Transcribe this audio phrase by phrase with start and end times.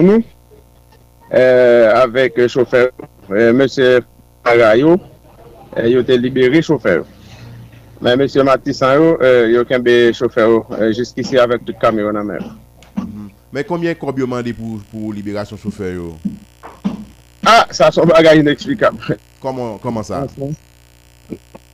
[0.00, 0.22] pour nous,
[1.34, 2.88] euh, avec le euh, chauffeur,
[3.30, 4.02] euh, M.
[4.42, 4.98] Parayo,
[5.76, 7.04] il a été libéré chauffeur.
[8.00, 8.26] Mais M.
[8.44, 12.40] Matissan, il a été chauffeur euh, jusqu'ici avec tout camion en mer.
[12.96, 13.04] Mm-hmm.
[13.52, 16.16] Mais combien combien demandé pour, pour libération chauffeur yo?
[17.44, 18.98] Ah, ça sont bagage inexplicable.
[19.40, 20.26] Comment comment ça?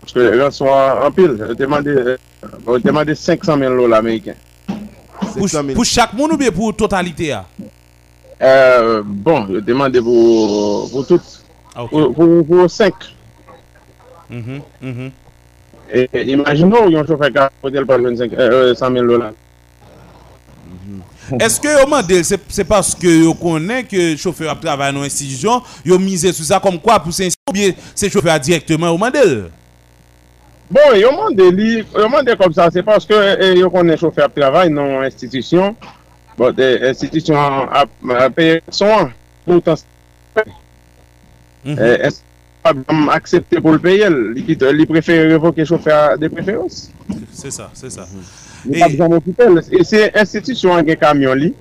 [0.01, 1.37] Parce que les gens sont en pile.
[1.49, 2.17] Je demandé
[2.85, 4.35] demandé 500 000 dollars américains.
[5.37, 7.33] Pour, pour chaque monde ou bien pour totalité?
[7.33, 7.47] Ah?
[8.43, 9.55] Euh, bon, mm-hmm.
[9.55, 11.37] yo demande pou tout.
[11.77, 13.09] Pou 5.
[16.27, 19.35] Imagino yon choufe ka potel pa 100 000 dolar.
[21.43, 26.31] Eske yo mandel, se paske yo konen ke choufe ap travay nou institisyon, yo mize
[26.37, 29.35] sou sa kom kwa pou se institisyon, se choufe a direktman yo mandel?
[30.71, 33.19] Bon, yo mandel, yo mandel kom sa, se paske
[33.59, 35.75] yo konen choufe ap travay nou institisyon,
[36.37, 37.71] Bon, de institisyon
[38.21, 39.13] apè son an,
[39.47, 39.87] pou tan se.
[41.65, 42.21] E se
[42.61, 42.75] pa
[43.15, 46.91] aksepte pou l'peyel, li prefere revoke choufer de preferans.
[47.33, 48.05] Se sa, se sa.
[48.69, 49.63] Li pa bjan mokipel.
[49.65, 51.53] E se institisyon an gen kamyon li,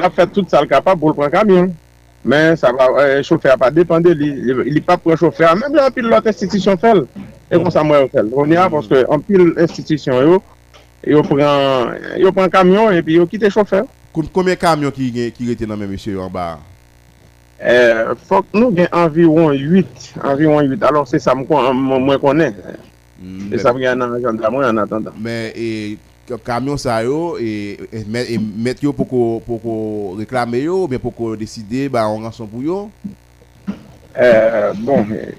[0.00, 1.72] la fè tout sa l'kapab pou l'pren kamyon.
[2.24, 2.88] Men, sa va,
[3.20, 7.04] choufer pa depande, li pa pren choufer, mèm la pil lot institisyon fel.
[7.52, 8.32] E kon sa mwen fel.
[8.32, 10.40] On y a, porske an pil institisyon yo,
[11.06, 13.84] yo pran, yo pran kamyon, epi yo kite chofer.
[14.14, 16.46] Kome kamyon ki, ki rete nan men monsye yo an ba?
[17.64, 22.56] Eh, fok nou gen anviron 8, anviron 8, alor se sa mwen konen.
[23.20, 25.14] Hmm, se sa mwen nan agenda mwen an atanda.
[25.16, 25.96] Men, e,
[26.44, 29.68] kamyon sa yo, e, e, e met yo pou ko
[30.18, 32.88] reklame yo, ben pou ko deside, ba an ranson pou yo?
[34.14, 35.32] Eh, bon, e,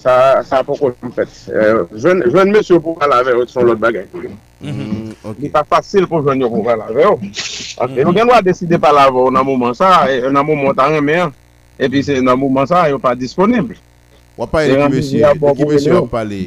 [0.00, 1.34] sa, sa pou ko mwen fet.
[1.50, 4.36] Eh, Jwen monsye pou ala ve son lot bagay pou yo.
[4.62, 5.01] Mm-hmm.
[5.38, 7.14] Li pa fasil pou jwen yo pou vala ve yo.
[7.96, 11.16] Yo gen wak deside pa la vo nan mouman sa, e, nan mouman tan reme
[11.26, 11.32] an.
[11.78, 13.78] E pi se nan mouman sa, yo pa disponible.
[14.36, 16.40] Wap pa ah, e de ki mesye, de ki mesye wap pale?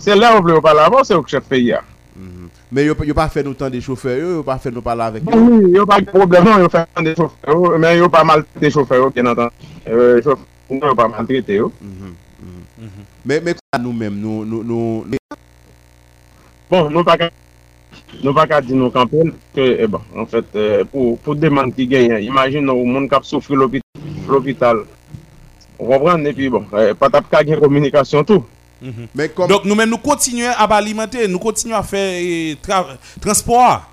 [0.00, 1.86] Se la wap le wap pale avon, se wak chef peyi an.
[2.14, 2.50] Mm-hmm.
[2.74, 5.26] Men yo pa fè nou tan de choufer yo, yo pa fè nou pala avèk
[5.26, 5.32] yo?
[5.34, 8.70] Mm-hmm, yo pa problem nan, yo fè tan de choufer yo, men yo pa maltrete
[8.74, 9.64] choufer yo, gen nan tan.
[9.82, 11.72] E, choufer yo pa maltrete yo.
[11.82, 12.20] Mm-hmm.
[13.24, 15.20] Men kon an nou men, nou...
[16.74, 17.28] Bon, nou pa ka,
[18.18, 21.12] nou pa ka di nou kampen, ke, eh bon, e ba, an fèt, euh, pou,
[21.22, 24.82] pou deman ki genyen, imagine nou moun kap soufri l'opital,
[25.78, 28.42] repran, epi bon, eh, patap ka gen komunikasyon tou.
[28.80, 29.28] Mm -hmm.
[29.36, 29.48] comme...
[29.48, 32.82] Donc nou men nou kontinye ap alimenter, nou kontinye a fè eh, tra,
[33.20, 33.86] transport.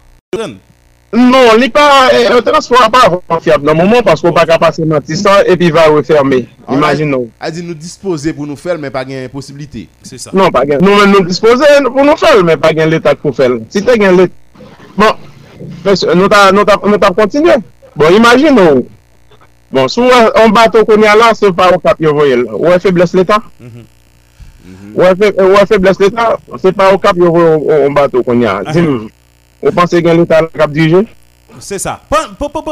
[1.11, 4.85] Non, li pa, eh, eh, e transfora pa avon fiab nan mouman, pasko pa kapase
[4.87, 7.27] matisan, epi va referme, imagine nou.
[7.35, 9.89] A di nou dispose pou nou fel, men pa gen posibilite.
[10.31, 13.35] Non, pa gen, nou men nou dispose pou nou fel, men pa gen letak pou
[13.35, 13.59] fel.
[13.75, 14.39] Si te gen letak,
[14.95, 15.19] bon,
[16.15, 17.59] nou ta kontinye.
[17.91, 18.87] Bon, imagine nou,
[19.67, 23.11] bon, sou an bato konye ala, se pa ou kap yo voyel, ou e febles
[23.19, 23.51] letak.
[23.59, 24.95] Mm-hmm.
[24.95, 28.71] Ou e febles letak, se pa ou kap yo voyel an bato konye ala.
[29.61, 31.05] Vous pensez que l'état le cap dirigé?
[31.59, 32.01] C'est ça.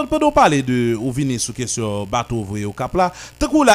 [0.08, 3.12] Pendant parler de ou venir sur question bateau ouvrier au cap là,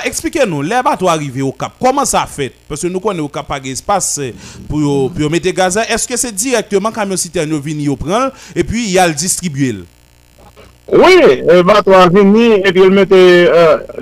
[0.04, 2.52] expliquez-nous, les bateaux arrivés au cap, comment ça fait?
[2.66, 4.34] Parce que nous connaissons au cap pas espace eh,
[4.66, 5.76] pour yo- pour mettre gaz.
[5.76, 9.84] Est-ce que c'est directement camion citerne yo vini yo prend et puis il le distribuer?
[10.93, 13.19] Oui, bato an vini, epi yon mette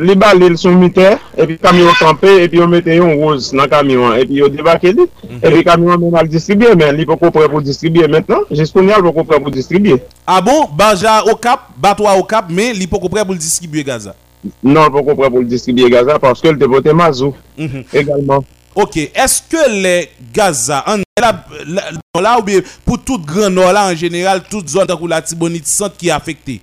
[0.03, 4.41] li balil sou miter, epi kamyon kampe, epi yon mette yon rouse nan kamyon, epi
[4.41, 5.07] yon debake li,
[5.39, 9.15] epi kamyon men al distribye men, li pou koupre pou distribye maintenant, jiskoun yal pou
[9.21, 10.01] koupre pou distribye.
[10.27, 13.39] A ah bon, banja o kap, bato a o kap, men li pou koupre pou
[13.39, 14.17] distribye Gaza?
[14.59, 17.87] Non, pou koupre pou distribye Gaza, paske l te pote mazou, mhm.
[17.95, 18.43] egalman.
[18.75, 19.95] Ok, eske le
[20.35, 21.07] Gaza an...
[21.21, 21.31] La,
[21.69, 25.07] la, la, la ou be pou tout gran nor la en general, tout zon takou
[25.07, 26.59] la tibonit sant ki afekte?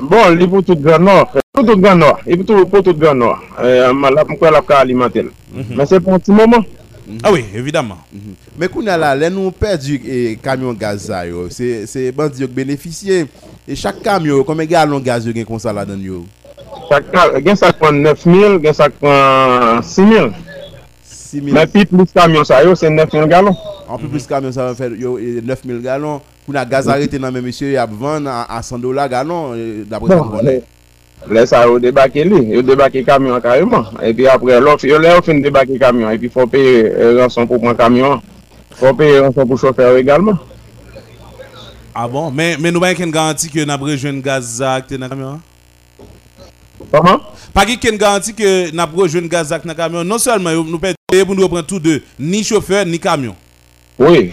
[0.00, 1.32] Bon, il est pour tout Grand Nord.
[1.52, 2.20] Pour tout Grand Nord.
[2.26, 3.40] Il est pour tout, Grand Nord.
[3.60, 5.24] Euh, là, pourquoi la cas alimentaire.
[5.52, 6.64] Mais c'est pour un petit moment.
[7.22, 7.98] Ah oui, évidemment.
[8.56, 12.42] Mais qu'on a là, là nous perdu et camion gaz ça yo, c'est c'est bandi
[12.42, 13.26] qui bénéficier
[13.66, 16.24] et chaque camion combien de gallons de gaz yo gen comme ça là dedans yo?
[16.88, 19.82] Chaque cas, il y a ça prend 9 000, il y a ça qui prend
[19.82, 20.30] 6 000.
[21.04, 23.56] 6000 Mais puis plus camion ça, yo, c'est 9 000 gallons.
[23.88, 26.20] en plus plus camion ça va faire yo et 9000 gallons.
[26.46, 29.84] Qu'on a gaz arrêté dans monsieur il a vendre à, à 100 dollars gallon euh,
[29.84, 30.62] d'après Bon, les,
[31.30, 33.84] les ça, yo débarqué lui, yo débarqué camion carrément.
[34.02, 36.10] Et puis après, là, yo fin débarquer camion.
[36.10, 38.20] Et puis faut payer euh, rançon pour prendre camion.
[38.72, 40.36] Faut payer rançon pour chauffeur également.
[41.94, 45.08] Ah bon, mais, mais nous avons une garantie que nous avons rejoint gaz dans le
[45.08, 45.40] camion hein?
[46.90, 47.20] Comment?
[47.54, 50.02] Pas qu'il y garantie que nous avons rejoint gaz dans le camion.
[50.02, 53.36] Non seulement nous payons pour nous reprendre tous deux, ni chauffeur, ni camion.
[53.98, 54.32] Oui.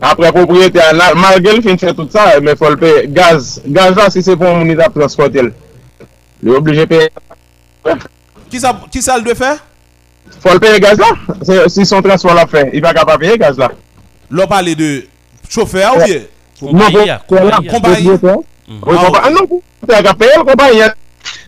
[0.00, 4.22] Apre propriyete anal, malge l fin fè tout sa, men folpe gaz, gaz la si
[4.24, 5.50] se pon mouni da transporte l.
[6.42, 7.02] Li oblije pe...
[8.50, 9.52] Ki sa l dwe fè?
[10.42, 11.12] Folpe gaz la,
[11.68, 14.40] si son transport la fè, i va ka pa peye gaz non, la.
[14.40, 16.22] Lò pale ah, non, de choufer ou ye?
[16.62, 17.12] Kompany.
[17.68, 19.20] Kompany.
[19.28, 20.82] Anon pou te ka peye l kompany.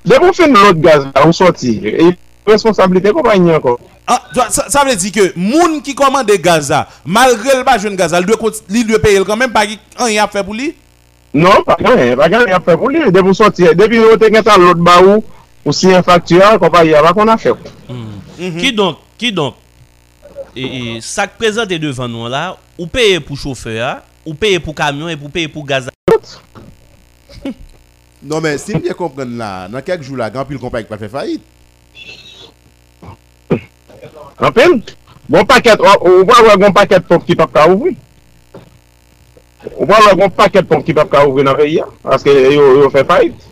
[0.04, 1.78] De pou fin l lot gaz la, ou soti,
[2.44, 3.78] responsabilite kompany anko.
[4.06, 7.96] Ah, ça, ça veut dire que moun qui commande gaz là, malgré le pas jeune
[7.96, 8.36] gaz, là, il doit,
[8.68, 9.64] il doit payer quand même pas
[9.98, 10.74] rien à faire pour lui?
[11.32, 13.00] Non, pas rien, pas rien à faire pour lui.
[13.10, 15.24] Dès vous sortir, depuis vous avez l'autre baou,
[15.64, 17.54] ou si un facture, compagnie, va qu'on a fait.
[18.36, 19.54] Qui donc, qui donc,
[20.54, 24.74] et, et ça que présente devant nous là, ou payer pour chauffeur, ou payer pour
[24.74, 25.88] camion et pour payer pour gaz.
[28.22, 31.08] Non, mais si bien comprendre là, dans quelques jours là, grand pile compagnie pas fait
[31.08, 31.42] faillite.
[34.38, 34.80] Anpil,
[35.30, 37.94] goun paket, ou wè wè goun paket pon ki pap ka ouvri.
[39.76, 42.90] Ou wè wè goun paket pon ki pap ka ouvri nan peyi ya, aske yo
[42.94, 43.50] fè fayt.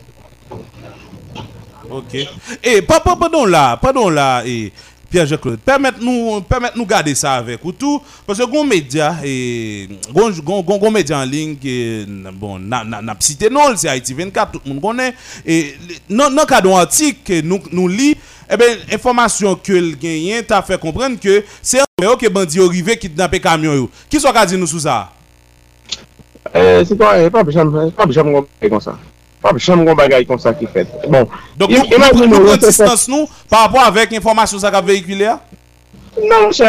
[1.93, 2.27] Ok, e,
[2.63, 4.91] eh, pa, pa, pa don la, pa don la, e, eh.
[5.13, 10.31] Pierre-Jacques-Claude, permettez-nous permettez nous garder ça avec ou tout, parce que gon média, et gon,
[10.43, 14.53] gon, gon, gon média en ligne, qui, bon, na, na cité non, c'est Haïti 24,
[14.53, 15.15] tout le monde connaît,
[15.45, 15.75] et
[16.09, 18.17] dans le cas d'un article nous, nous lit,
[18.51, 23.41] eh information que le gagnant t'a fait comprendre que c'est un ok bandit arrivé kidnapper
[23.41, 23.89] camion.
[24.11, 25.13] Qui soit dit nous sous ça?
[26.55, 28.31] Euh, c'est quoi, pas besoin pas besoin de
[28.61, 28.91] faire comme ça.
[28.91, 29.12] Pas besoin
[29.43, 30.91] Pap chanm kon bagay kon sa ki fet.
[31.11, 31.27] Bon.
[31.59, 35.41] Donk nou kon distans nou par rapport avèk informasyon sa ka veykile a?
[36.21, 36.69] Non, chè.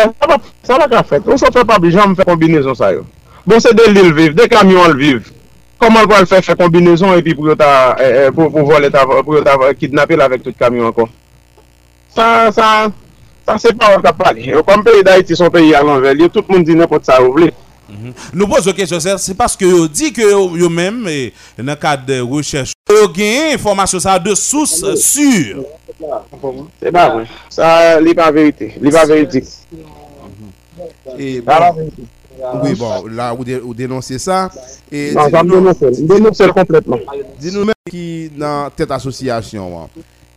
[0.66, 1.28] Sa la ka fet.
[1.28, 3.06] Ou sa fè pap janm fè kombinezon sa yo.
[3.46, 5.30] Bon, se de l'il viv, de kamyon l'viv.
[5.84, 9.22] Koman kwa l'fè fè kombinezon epi pou yo ta, eh, eh, pou vol et avè,
[9.22, 11.12] pou yo ta kidnapil avèk tout kamyon kon.
[12.16, 12.90] Sa, sa,
[13.46, 14.48] sa se pa wak ap pale.
[14.50, 16.26] Yo kom peyi da iti son peyi alon vel.
[16.26, 17.52] Yo tout moun di ne pot sa ou vle.
[17.94, 18.16] Mhm.
[18.34, 21.04] Nou pose yo kesyon se, se paske yo di ke yo men,
[21.58, 25.64] nan kade rechèche, yo genye informasyon sa de sous sur.
[26.82, 27.70] Se ba wè, sa
[28.04, 29.46] li pa verite, li pa verite.
[31.18, 32.10] E ba verite.
[32.62, 34.50] Oui, bon, là, vous, dénoncez ça.
[34.92, 37.00] Et non, je dénonce complètement.
[37.40, 39.88] Dis-nous même qui dans cette association,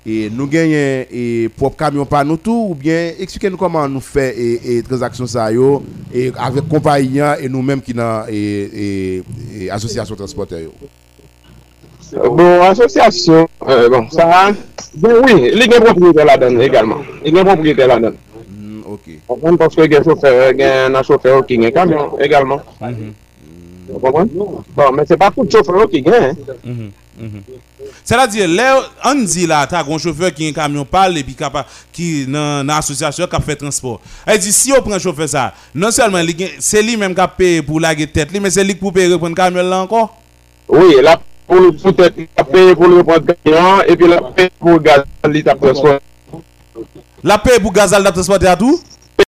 [0.06, 4.38] et nous gagnons et propre camion pas nous tout ou bien expliquez-nous comment nous fait
[4.38, 5.82] et, et transaction ça yo
[6.14, 9.22] et avec compagnie et nous-mêmes qui dans et, et,
[9.60, 10.72] et association transporteur yo.
[12.12, 14.52] Bon, association euh, bon, ça
[14.94, 16.98] ben oui, il y a propriété là-dedans également.
[17.24, 18.12] Il y a propriété là-dedans.
[18.48, 19.00] Mm, OK.
[19.28, 22.60] On parce que les chauffeurs, un chauffeur il qui a un camion également.
[22.80, 24.28] Mm -hmm.
[24.76, 26.34] Bon, mais c'est pas tout chauffeur qui gagne.
[26.64, 27.40] Mm -hmm.
[28.06, 31.36] C'est-à-dire, là, on dit là, t'as un chauffeur qui a un camion parle et puis
[31.92, 34.00] qui dans l'association qui a fait transport.
[34.24, 36.22] Elle dit, si on prend un chauffeur ça, non seulement
[36.60, 39.18] c'est lui-même qui a payé pour la tête, li, mais c'est lui qui peut payer
[39.18, 40.22] pour le camion là encore.
[40.68, 44.22] Oui, là, pour le peut-être, il a payé pour le camion et puis il a
[44.22, 45.98] payé pour le gaz, il a transport.
[47.24, 48.80] La paye pour gazal de transporter à tout?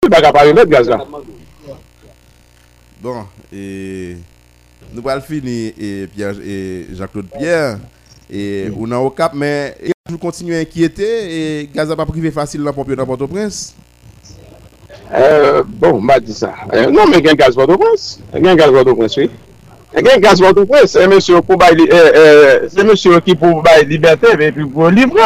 [0.02, 0.32] Il pas
[0.64, 1.04] gaz là.
[3.02, 4.16] Bon, et
[4.94, 7.78] nous allons finir et Pierre et Jean-Claude Pierre
[8.32, 9.76] et on a au cap mais
[10.10, 13.74] nous continuons à inquiéter et gaz a pas privé facile dans pompier dans Port-au-Prince?
[15.14, 16.54] Euh, bon, m'a dit ça.
[16.72, 18.20] Euh, non, mais il y a un gaz Port-au-Prince.
[18.34, 19.30] Il y a un gaz Port-au-Prince, oui.
[19.98, 20.92] Il y a un gaz Port-au-Prince.
[20.92, 25.20] C'est monsieur, pour bailler, euh, c'est monsieur qui pour bailler liberté et puis pour livrer.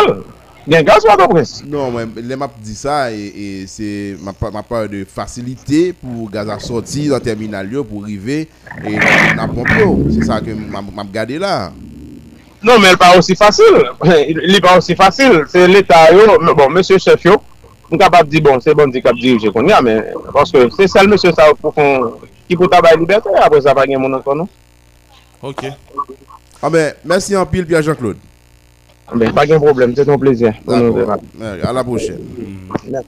[0.66, 1.62] Il y a un gaz Port-au-Prince.
[1.64, 3.32] Non, moi les m'a dit ça et,
[3.62, 8.02] et c'est ma ma part de facilité pour gaz à sortir dans le terminal pour
[8.02, 8.48] arriver
[8.84, 8.96] et
[9.36, 9.84] dans pompier.
[10.12, 11.70] C'est ça que m'a m'a regardé là.
[12.62, 13.76] Non men, el pa osi fasil.
[14.52, 15.42] Li pa osi fasil.
[15.52, 16.82] Se l'Etat yo, bon, M.
[16.82, 17.38] Chef yo,
[17.90, 20.02] m kapap di bon, se bon di kap dirije kon ya, men,
[20.34, 21.16] paske se sel M.
[21.20, 22.16] sa pou fon,
[22.48, 24.50] ki pou tabay liberté, apre sa pa gen moun ankon nou.
[25.46, 25.68] Ok.
[26.64, 28.22] A men, mersi an pil, Pia Jean-Claude.
[29.06, 30.56] Ah, a men, pa gen problem, se ton plezyen.
[30.66, 32.16] A la pochè.
[32.16, 33.04] Mm.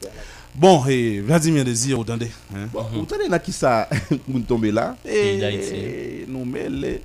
[0.59, 2.29] Bon, eh, Vladimir Dezir, ou tande?
[2.75, 3.87] Ou tande na ki sa
[4.27, 4.93] moun tombe la?
[5.07, 6.99] E, nou men le...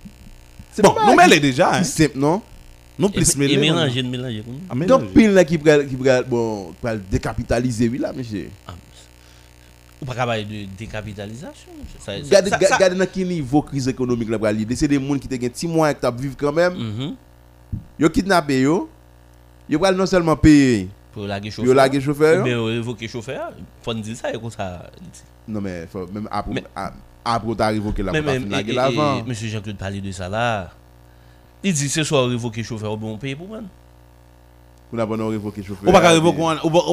[0.81, 1.75] Bon, pas nous mêlés déjà.
[1.75, 1.83] Hein?
[1.83, 2.41] C'est simple non?
[2.97, 3.57] Nous plus Et mêlés.
[3.57, 4.43] mélanger, mélanger.
[4.69, 4.75] Ah.
[4.85, 8.49] Donc pile là qui pral qui pral bon pral décapitaliser oui là monsieur.
[10.01, 11.69] Ou pas capable de décapitalisation.
[11.99, 14.75] Ça- ça- Gardez ça- ça- gardez dans quel niveau crise économique là pral lider?
[14.75, 16.73] C'est des gens qui te gen 6 mois qui t'a vivre quand même.
[16.75, 17.15] Mhm.
[17.99, 18.89] Yo kidnappé yo.
[19.69, 21.73] Yo pral non seulement payer, Pour la yo chauffeur.
[21.73, 22.43] laguer chauffeur.
[22.43, 22.65] Mais yo.
[22.65, 24.91] révoquer chauffeur, faut dire ça et comme ça.
[25.47, 26.63] Non mais faut même après
[27.25, 27.47] après
[28.41, 29.23] finir et- laguer et- l'avant.
[29.25, 30.71] Monsieur Jean-Claude parlait de ça là.
[31.63, 33.59] Il dit ce soir révoquer chauffeur, bon, on paye pour moi.
[34.89, 35.95] Pour n'a pas nous révoquer chauffeur.
[35.95, 36.83] Arriver qu'on ou pas-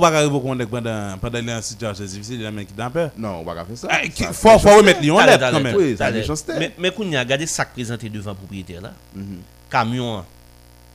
[0.58, 3.10] est pendant pendant les situations difficiles, la main qui peur.
[3.18, 3.88] Non, on va pas faire ça.
[4.08, 5.76] Qui- Ça, Faut remettre Lyon T'as lettre quand t'as même.
[5.76, 6.26] Oui, ça a T'as des l'air.
[6.26, 6.58] chances, t'es.
[6.58, 8.92] Mais, mais qu'on y a regardé ça présenté devant propriétaire là.
[9.14, 9.38] Mhm.
[9.70, 10.24] Camion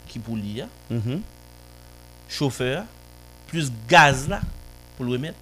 [0.07, 0.67] qui pour lui, hein.
[0.89, 1.21] Mhm.
[2.27, 2.83] chauffeur,
[3.47, 4.41] plus gaz là,
[4.97, 5.37] pour le mettre.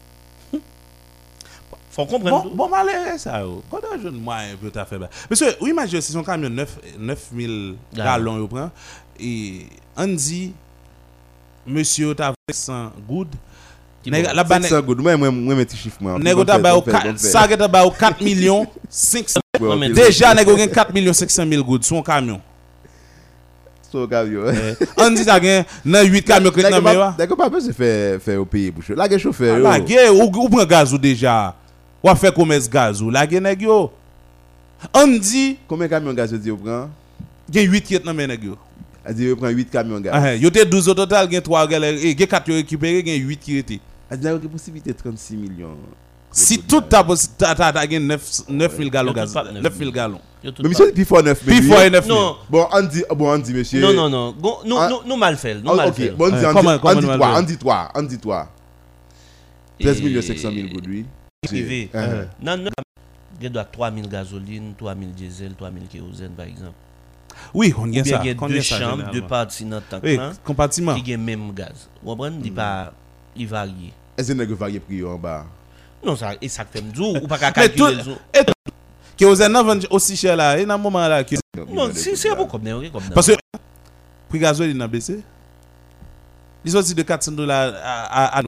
[1.95, 2.43] Faut Bon, comprendre.
[2.43, 2.55] tout.
[2.55, 3.39] bon, malheureux ça.
[3.41, 3.62] yo.
[3.69, 4.97] Quand un jeune moyen peut tout fait.
[4.97, 5.09] bas.
[5.29, 8.03] Monsieur, oui, imagine si son camion 9 9000 Ah.
[8.03, 8.71] gallons yo prend
[9.19, 10.53] et on dit
[11.67, 13.27] monsieur t'a 100 good.
[14.01, 14.31] Qui Nèg- bon.
[14.33, 15.00] La banane 500 good.
[15.01, 16.17] Moi, moi, moi, mes petits chiffres, moi.
[16.19, 17.17] Nèg Bon ta fait, ba bon au fait, bon fait.
[17.17, 19.93] ça ta ba au 4 millions 500 Ouais, Non, ok, mais ok.
[19.93, 22.41] Déjà gen 4 millions 500 000 good son camion.
[23.91, 24.45] So, camion.
[24.97, 25.23] On dit
[25.85, 26.59] nan 8 camions que.
[27.17, 28.95] D'accord, pas besoin de faire au pays pour chaud.
[28.95, 29.57] Là, il y a chauffeur.
[29.88, 31.55] ge ou ou prend gaz ou déjà.
[32.03, 33.91] Ou a fait commerce gaz ou la gen yo?
[34.93, 36.89] On dit Combien de camions gaz vous prend
[37.51, 38.57] gen 8 qui nan men nèg yo.
[39.10, 40.13] Dit, vous prenez 8 camions gaz.
[40.15, 43.22] Ah, Yo te 12 au total, gen 3 gel, et gen 4 yo récupéré, gen
[43.27, 43.79] 8 qui étaient.
[44.10, 45.75] Elle dit, vous avez possibilité de 36 millions.
[46.31, 49.62] Si tout ta possi- ta ta ta gen 9 9000 gallons Yo gaz, pas 9
[49.62, 50.19] 9000 gallons.
[50.43, 52.10] Yo Mais monsieur, puis fois 9 Puis fois 9000.
[52.12, 53.79] Non, Bon, on dit, bon, on dit, monsieur.
[53.81, 54.36] non, non, non.
[54.65, 54.89] Nous, Ah.
[54.89, 55.55] nous, nous mal fait.
[55.55, 56.10] Nous Ah, mal ok, fait.
[56.12, 57.89] bon, on dit, on comment- dit, comment on dit nous toi, allons on dit toi,
[57.95, 58.50] on dit toi.
[59.79, 61.05] 13 Et- millions 500 000 good, oui.
[61.47, 61.89] Privé.
[62.41, 62.69] Non, non.
[63.41, 66.73] Il doit 3000 gasoline, 3000 diesel, 3000 kérosène par exemple.
[67.53, 68.21] Oui, on Ou gen bien ça.
[68.23, 69.27] il y a on deux gen ça chambres, deux généralement.
[69.27, 70.95] parties dans le tank Oui, compartiment.
[70.95, 71.89] qui ont même gaz.
[72.01, 72.38] Vous comprenez?
[72.43, 72.93] Il pas
[73.35, 73.91] il varie.
[74.17, 75.45] Est-ce que vous varier prix en bas?
[76.05, 78.17] Non, ça, et ça fait m'dou, ou pas qu'à Mais tout, calculer le jour.
[78.33, 78.53] et tout,
[79.41, 81.35] avez vendu aussi cher là, et dans le moment là, que-
[81.69, 83.12] Non, c'est c'est bon comme ça, ok, comme ça.
[83.12, 83.33] parce que
[84.29, 85.21] prix gasoil il a baissé.
[86.65, 88.43] Ils ont dit de 400 dollars à, à, à...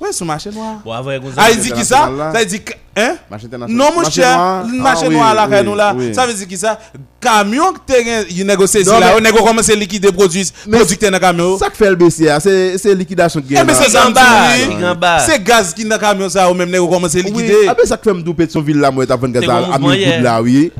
[0.00, 0.76] Ouais, sur le marché noir.
[0.84, 2.10] Bon, avant, il Ah, il dit qui ça?
[2.32, 3.16] Ça veut dire que, hein?
[3.30, 3.76] Marché international.
[3.76, 4.64] Non, mon cher, noir.
[4.70, 6.14] le marché Ah, noir là, oui, nous là, oui.
[6.14, 6.78] ça veut dire qui ça?
[7.20, 10.78] Camion que t'es il négocie Non, là, mais- on négocie commencer à liquider produits, Mais-
[10.78, 11.58] producteurs dans le camion.
[11.58, 14.84] Ça qui fait le BCA, c'est c'est liquidation qui Eh, mais c'est en bas, il
[14.84, 15.20] est.
[15.26, 17.66] C'est gaz qui dans le camion ça, ou même négocie commencer à Oui, liquider.
[17.68, 19.42] ah ben ça qui fait me douper de son ville là, moi, t'as 20 gaz
[19.44, 20.12] C'est à bon à mouvement 1000 hier.
[20.16, 20.72] gouttes là, oui.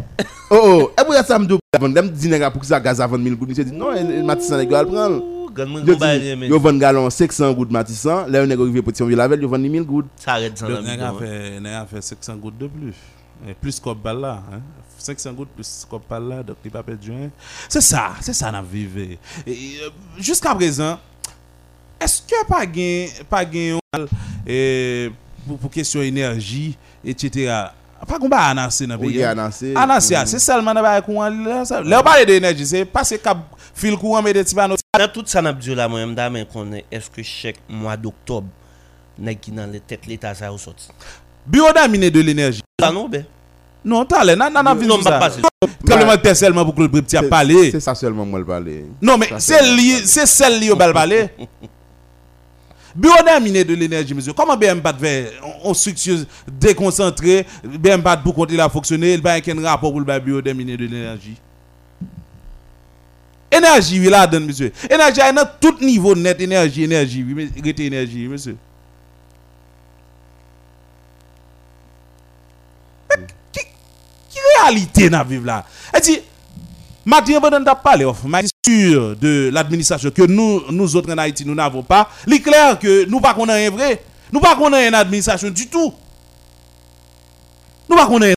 [0.50, 3.00] Oh, oh, et puis ça me doupe avant, dem dit nèg pour que ça gaz
[3.00, 3.88] à 20 000 gouttes, il dit non,
[4.25, 5.23] Matissan nèg va le prendre.
[6.49, 9.59] Yo vend galon 500 gouttes Matissan, là nèg arrivé pour son ville avec, yo vend
[9.59, 10.07] 1000 gouttes.
[10.17, 11.15] ça arrête la nèg a hein.
[11.19, 12.95] fait, nèg a fait 500 gouttes de plus.
[13.49, 14.43] Et plus qu'on balle là.
[14.53, 14.61] Hein?
[14.99, 17.13] 500 gouttes plus qu'on balle là, donc il pas perdu.
[17.13, 17.31] Hein?
[17.69, 18.99] C'est ça, c'est ça vivre.
[19.47, 20.99] Et, euh, Jusqu'à présent,
[22.01, 23.79] est-ce que pas gain, pas gain
[24.49, 25.11] euh,
[25.47, 27.53] pour, pour question énergie, etc.
[28.07, 29.23] Pas qu'on va annoncer dans le pays.
[29.23, 29.29] hein?
[29.29, 29.75] a annoncé.
[29.75, 33.39] Annoncé, c'est seulement dans le ça- là, on parle d'énergie, c'est passer cap
[33.76, 34.76] fil courant, mais des panneaux.
[34.99, 36.00] Dans tout ça, n'a là, moi,
[36.52, 38.49] qu'on est, est-ce que chaque mois d'octobre,
[39.18, 40.88] nèg qui dans les têtes l'État, ça a sorti.
[41.47, 42.62] Bureau d'aminé de l'énergie.
[42.80, 43.25] Ça non, ben.
[43.85, 45.21] Non, t'as l'air, non, non, non, Non, ça.
[46.18, 47.71] terre seulement pour que le petit a C'est- parlé.
[47.71, 48.85] C'est ça seulement moi le parler.
[49.00, 51.28] Non, mais c'est c'est- lié, c'est celle liée au bal parler.
[52.97, 54.33] Bureau d'aminé de l'énergie, monsieur.
[54.33, 55.33] Comment BM4 fait?
[55.62, 56.18] En structure
[56.50, 60.40] déconcentrée, BM4 pour continuer à fonctionner, il va y avoir un rapport pour le bureau
[60.40, 61.37] d'aminé de l'énergie.
[63.57, 64.73] Énergie, oui, là, donne, monsieur.
[64.91, 68.57] Énergie, il y a tout niveau net, énergie, énergie, mais rete énergie, monsieur.
[73.53, 73.61] Qui,
[74.31, 75.65] qui réalité n'a vivre là?
[75.93, 76.21] Elle dit,
[77.05, 81.45] Mathieu Van t'a parlé, of, mais sûr de l'administration que nous, nous autres en Haïti,
[81.45, 82.11] nous n'avons pas.
[82.27, 84.03] Il clair que nous pas qu'on un vrai.
[84.33, 85.95] Nous pas qu'on une administration du tout.
[87.89, 88.35] Nous pas qu'on une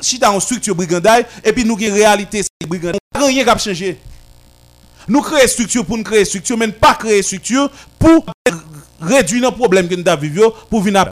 [0.00, 3.00] chita en structure brigandaille et puis nous qui réalité c'est brigandaille.
[3.16, 3.98] Rien qui a changé.
[5.08, 8.26] Nous créons structure pour nous créer structure, mais pas créer structure pour
[9.00, 11.10] réduire le problème que nous avons vécu pour venir à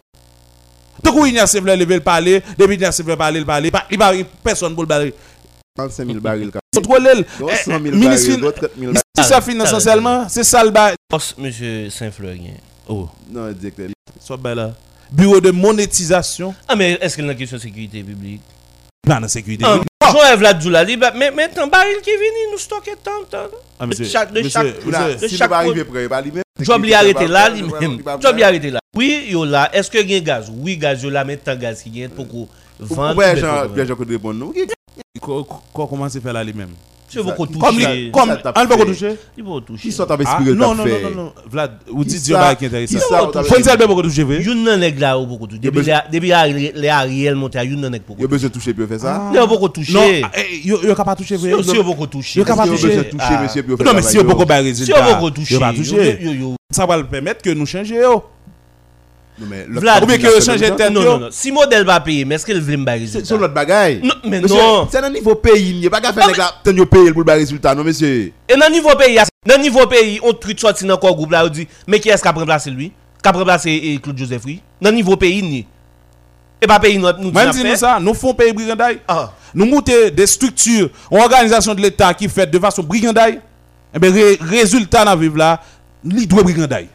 [1.03, 3.97] Tant qu'il y a lever le parler, depuis il y a parler, le parler, il
[3.97, 5.13] n'y a personne pour le parler.
[5.77, 6.51] 35 000 barils.
[6.73, 9.01] Contrôler le D'autres 100 000 eh, ministre barils, d'autres 30 000 barils.
[9.17, 10.95] si ça finance essentiellement, c'est ça le bail.
[11.09, 12.53] Boss, monsieur Saint-Fleurien.
[12.87, 13.87] Oh, Non, directeur.
[14.19, 14.73] soit belle là.
[15.11, 18.41] Bureau de monétisation, Ah, mais est-ce qu'il y a une question de sécurité publique?
[19.01, 19.65] Plan de sécurité.
[19.65, 19.79] Ah,
[20.11, 23.47] Jean-Yves Ladjoula, li, bah, mais maintenant, baril qui est venu, nous stocker tant, tant.
[23.79, 26.43] Ah, monsieur, de chaque- de monsieur, chaque- monsieur, de Si chaque arriver près, pas lui-même.
[26.59, 28.01] Job li arrêté là, li Il même.
[28.01, 28.79] va- Job li arrêté là.
[28.95, 30.49] Oui, yo là, est-ce que gen gaz?
[30.51, 32.47] Oui, gaz yo là, mais tant gaz qui gen pour qu'on
[32.79, 33.13] vende.
[33.15, 34.53] pouvez, ou Jean, bien Pierre Jacques répond non.
[35.73, 36.69] Commence à faire là lui-même?
[37.09, 38.85] Si vous Comme Comme, toucher, li- comme, ça t'a on ne peut pas fait.
[38.91, 39.81] toucher il va toucher.
[39.81, 42.67] Qui sont avec Ah, Spirit non, non, non, non, Vlad, ou dit Dieu qui est
[42.67, 42.99] intéressant.
[42.99, 44.41] ça, on t'a Faut fait- ne pas beaucoup toucher, vrai?
[44.43, 45.61] Yon nan nèg là ou beaucoup toucher.
[45.61, 45.83] Depuis
[46.75, 48.27] les Ariel monté, nan nèg Il y a beaucoup.
[48.27, 49.29] besoin de toucher pour faire ça.
[49.31, 51.43] Il y a beaucoup Non, capable toucher, Si
[52.23, 53.17] si capable Est-ce qu'il y a toucher.
[53.19, 53.41] Ah.
[53.43, 54.27] monsieur, pour faire Non, mais si yo yo?
[54.27, 56.17] beaucoup ba Si yo résultat, pas yo- toucher.
[56.21, 58.21] yo- yo- Ça va le permettre que nous changions.
[59.39, 60.91] Vlad, ou bien que changer tête.
[60.91, 61.27] Non, non, non.
[61.31, 63.25] Si modèle va payer, mais est-ce qu'il veut me résultat?
[63.25, 64.01] C'est l'autre bagaille.
[64.03, 64.87] Non, mais non.
[64.91, 67.23] C'est dans niveau pays, il n'y a pas qu'à faire les gars, tenir payer pour
[67.23, 68.31] le résultat, non, monsieur?
[68.49, 71.49] Et dans niveau pays, dans niveau pays, on tweet sorti dans le groupe là, on
[71.49, 72.91] dit, mais qui est-ce qui a remplacé lui?
[73.21, 74.61] Qui a remplacé eh, Claude Joseph, oui?
[74.81, 75.65] Dans niveau pays, ni.
[76.59, 77.31] Et pas pays, nous.
[77.31, 78.99] Même si nous ça, nous faisons payer brigandaille.
[79.07, 79.31] Ah.
[79.53, 83.35] Nous montons des structures, une organisation de l'État qui fait de façon brigandaille.
[83.93, 85.61] Et eh bien, résultat dans la vie là,
[86.03, 86.89] il doit brigandaille.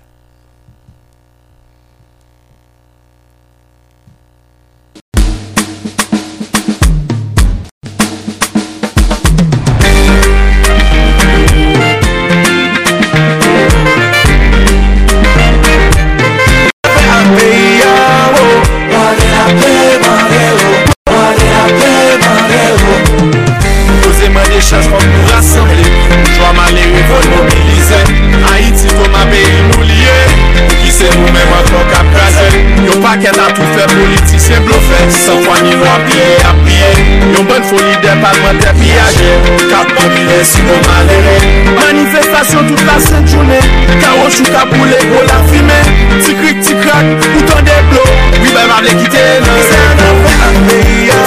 [33.13, 36.91] paket a tou fe politisyen blofe San kwa nivou apiye apiye
[37.35, 39.33] Yon bon foli de palman te piyaje
[39.69, 41.37] Kap mobile si bon malere
[41.77, 43.69] Manifestasyon tout la sen jounen
[44.01, 45.81] Karo chou ka boule go la fime
[46.25, 48.07] Ti krik ti krak, bouton de blo
[48.39, 51.23] Wibe mable kite le Se nan fe apiya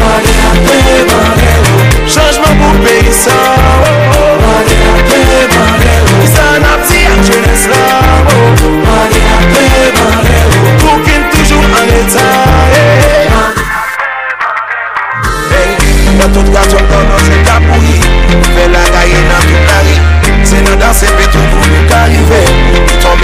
[0.00, 1.52] Mane apiye mane
[2.08, 3.36] Chanjman pou peyi sa
[4.46, 5.98] Mane apiye mane
[6.32, 6.97] Sa nan pti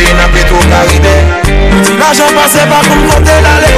[0.05, 1.15] Kouye nan petro karide
[1.85, 3.73] Ti l'ajan pase pa koum kote l'ale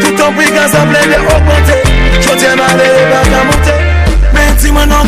[0.00, 0.46] Tout pri
[0.90, 1.76] ple de augmente
[2.24, 3.74] Jotye nan le bak a monte
[4.34, 5.06] Men ti mwen an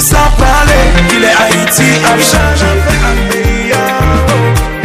[0.00, 0.78] sa pale
[1.10, 1.92] Ki le Haiti
[2.30, 4.75] chanje Fè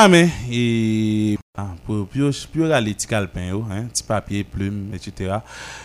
[0.00, 2.30] la men, e, ah, pou yo
[2.70, 5.42] rale ti kalpen yo, hein, ti papye, plume, etc.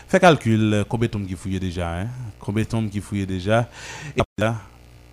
[0.07, 1.89] Fè kalkul, euh, koube tom ki fouye deja,
[2.39, 3.65] koube tom ki fouye deja,
[4.15, 4.53] e la,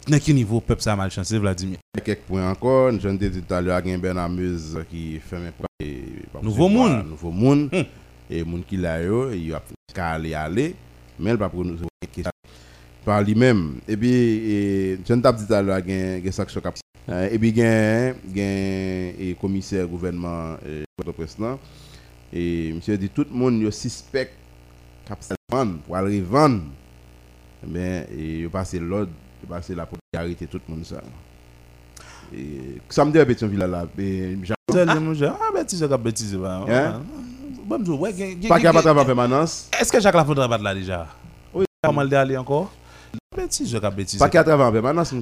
[0.07, 1.81] nan ki nivou pep sa malchansi, Vladimir?
[1.99, 5.67] Kek pou ankon, jen de dit alyo agen ben amuz ki fèmè pou...
[6.39, 7.01] Nouvo moun?
[7.09, 8.07] Nouvo moun, hmm.
[8.31, 10.69] e moun ki la yo, e yo ap ka ale ale,
[11.19, 12.31] men pa pou nou se wè kek
[13.03, 13.67] par li men.
[13.83, 14.63] E pi, e,
[15.03, 19.31] jen tap dit alyo agen, gen sak chok ap Euh, Et puis, il y a
[19.31, 21.59] un commissaire gouvernement euh, de président.
[22.33, 24.33] Et monsieur dit tout le monde yo suspect
[25.51, 26.63] vendre pour aller vendre.
[27.67, 29.11] Mais il passe l'ordre,
[29.43, 31.01] il passe la popularité tout le monde ça.
[32.35, 36.35] Et ça me dit à Pétionville là, ah bêtise bêtise.
[36.35, 37.03] Hein?
[37.69, 41.07] Pas qu'il n'y a gen- pas en permanence, Est-ce que Jacques Lafont travaille là déjà?
[41.53, 41.65] Oui.
[41.85, 42.73] Comment le aller encore
[43.37, 44.19] Bêtise bêtise.
[44.19, 45.13] pas qu'il a de travail en permanence.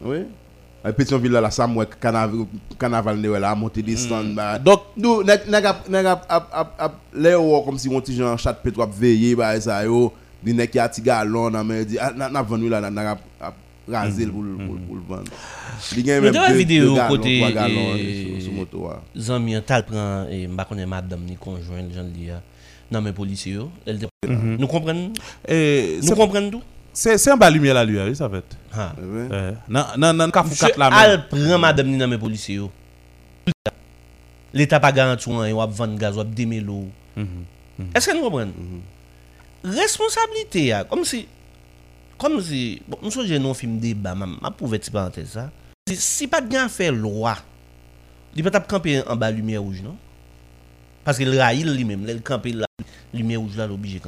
[0.00, 0.24] Oui.
[0.92, 2.46] Pétionville là, ça moi carnaval
[2.78, 4.58] carnaval ne là monter descendre bah.
[4.58, 5.36] Donc nous les
[7.34, 10.70] ou comme si mon petit Jean chat pétro ap veiller bah ça yo, di nèg
[10.70, 12.78] qui a ti galon dans mais dit ah, n'a n'a vendu là
[13.40, 13.54] ap
[13.88, 14.56] raser pour le
[15.08, 15.24] vendre.
[15.96, 17.40] Mais même dans la deux- vidéo côté,
[18.40, 18.88] sur- moto.
[18.88, 22.40] an tal pran, e mba konen madame ni konjouen, jan li ya,
[22.90, 23.70] nan men polisye yo.
[23.86, 24.06] El te...
[24.26, 24.58] Mhm.
[26.96, 28.56] C'est- un bas lumière la lui, oui, ça fait.
[28.72, 32.70] Kafou Mse kat la al pran madame ni nan men polisye yo.
[34.56, 36.86] L'Etat pa garantou an, wap vande gaz, wap demelo.
[37.16, 37.90] Mhm.
[37.92, 38.54] Eske nou kompren?
[39.62, 41.26] Responsabilite ya, kom si,
[42.16, 45.50] kom si, bon, mso jen nou film deba, ma, ma pouve ti parantez sa.
[45.90, 47.36] Si, si pat gen fè lwa,
[48.32, 49.98] li pat ap kampe an ba lumière rouge, non?
[51.04, 52.70] Paske l ra il li menm, l kampe la
[53.12, 54.00] lumière rouge la l'oblige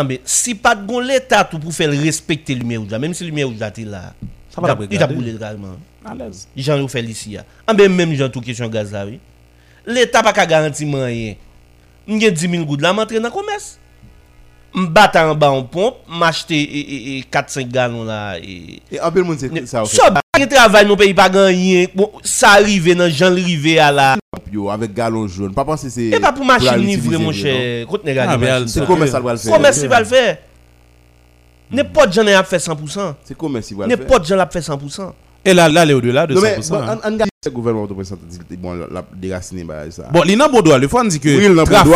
[0.00, 0.18] kampe.
[0.18, 3.58] Ambe, si pat gon l'Etat tout pou fè l respekte lumière menm si lumière rouge
[4.50, 5.14] Ça va la il brigader.
[5.14, 5.76] boule carrément.
[6.04, 6.48] À l'aise.
[6.56, 7.44] Jan yo fè lisi ya.
[7.66, 9.20] Ambe menm jan tou kesyon gaz la, oui.
[9.86, 11.36] L'Etat pa ka garanti man yen.
[12.08, 13.76] Mgen 10 000 goud la, m'entre nan komès.
[14.74, 18.38] M'bata an ba an pompe, m'achete e, e, e 4-5 galon la.
[18.38, 18.80] E...
[18.90, 19.84] Et en peu le monde c'est ça.
[20.30, 21.90] Ba gen travay nou peyi pa ganyen.
[21.94, 24.08] Bon, sa arrive nan jan rive a la.
[24.52, 25.54] Yo avec galon jaune.
[25.54, 29.06] Pas penser c'est E pa pou machin la livre utiliser, mon ne Ah, C'est comment
[29.06, 30.38] ça va le faire Komès si va l fè.
[31.70, 33.14] Ne pot jan ap fè 100%.
[33.24, 35.12] C'est comment ça va le faire pot jan ap fè 100%.
[35.44, 36.68] Et là là aller au-delà de Non mais 100%.
[36.70, 36.98] bon, hein.
[37.04, 40.08] on on garde le gouvernement de président dit bon la déraciné bah ça.
[40.12, 41.92] Bon, li nan bon doigt, le on dit que Oui, il trafic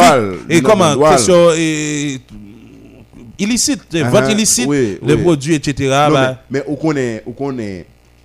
[0.49, 2.21] il et comment question et
[3.39, 5.89] illicite, Uh-huh, vente illicite, oui, les produits etc.
[5.91, 7.85] Bah, mais, mais on connaît, on connaît,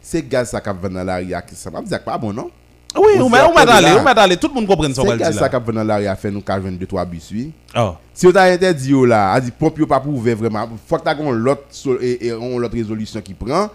[0.10, 2.50] c'est gaz ça qui vient dans l'arrière, qui ça va dire pas bon non?
[2.98, 3.98] oui, on on fait m'a on m'a appel d'aller, là.
[4.00, 5.50] on m'a d'aller, tout le monde comprend ça on va C'est le gaz dire ça
[5.50, 5.60] là.
[5.60, 7.52] qui vient dans l'arrière fait nous 22 3 bus oui.
[7.78, 7.94] Oh.
[8.14, 10.98] Si on t'a interdit yo là, a dit pompe yo pas pour ouvrir vraiment, faut
[10.98, 13.70] que t'as une l'autre sol- et, et on l'autre résolution qui prend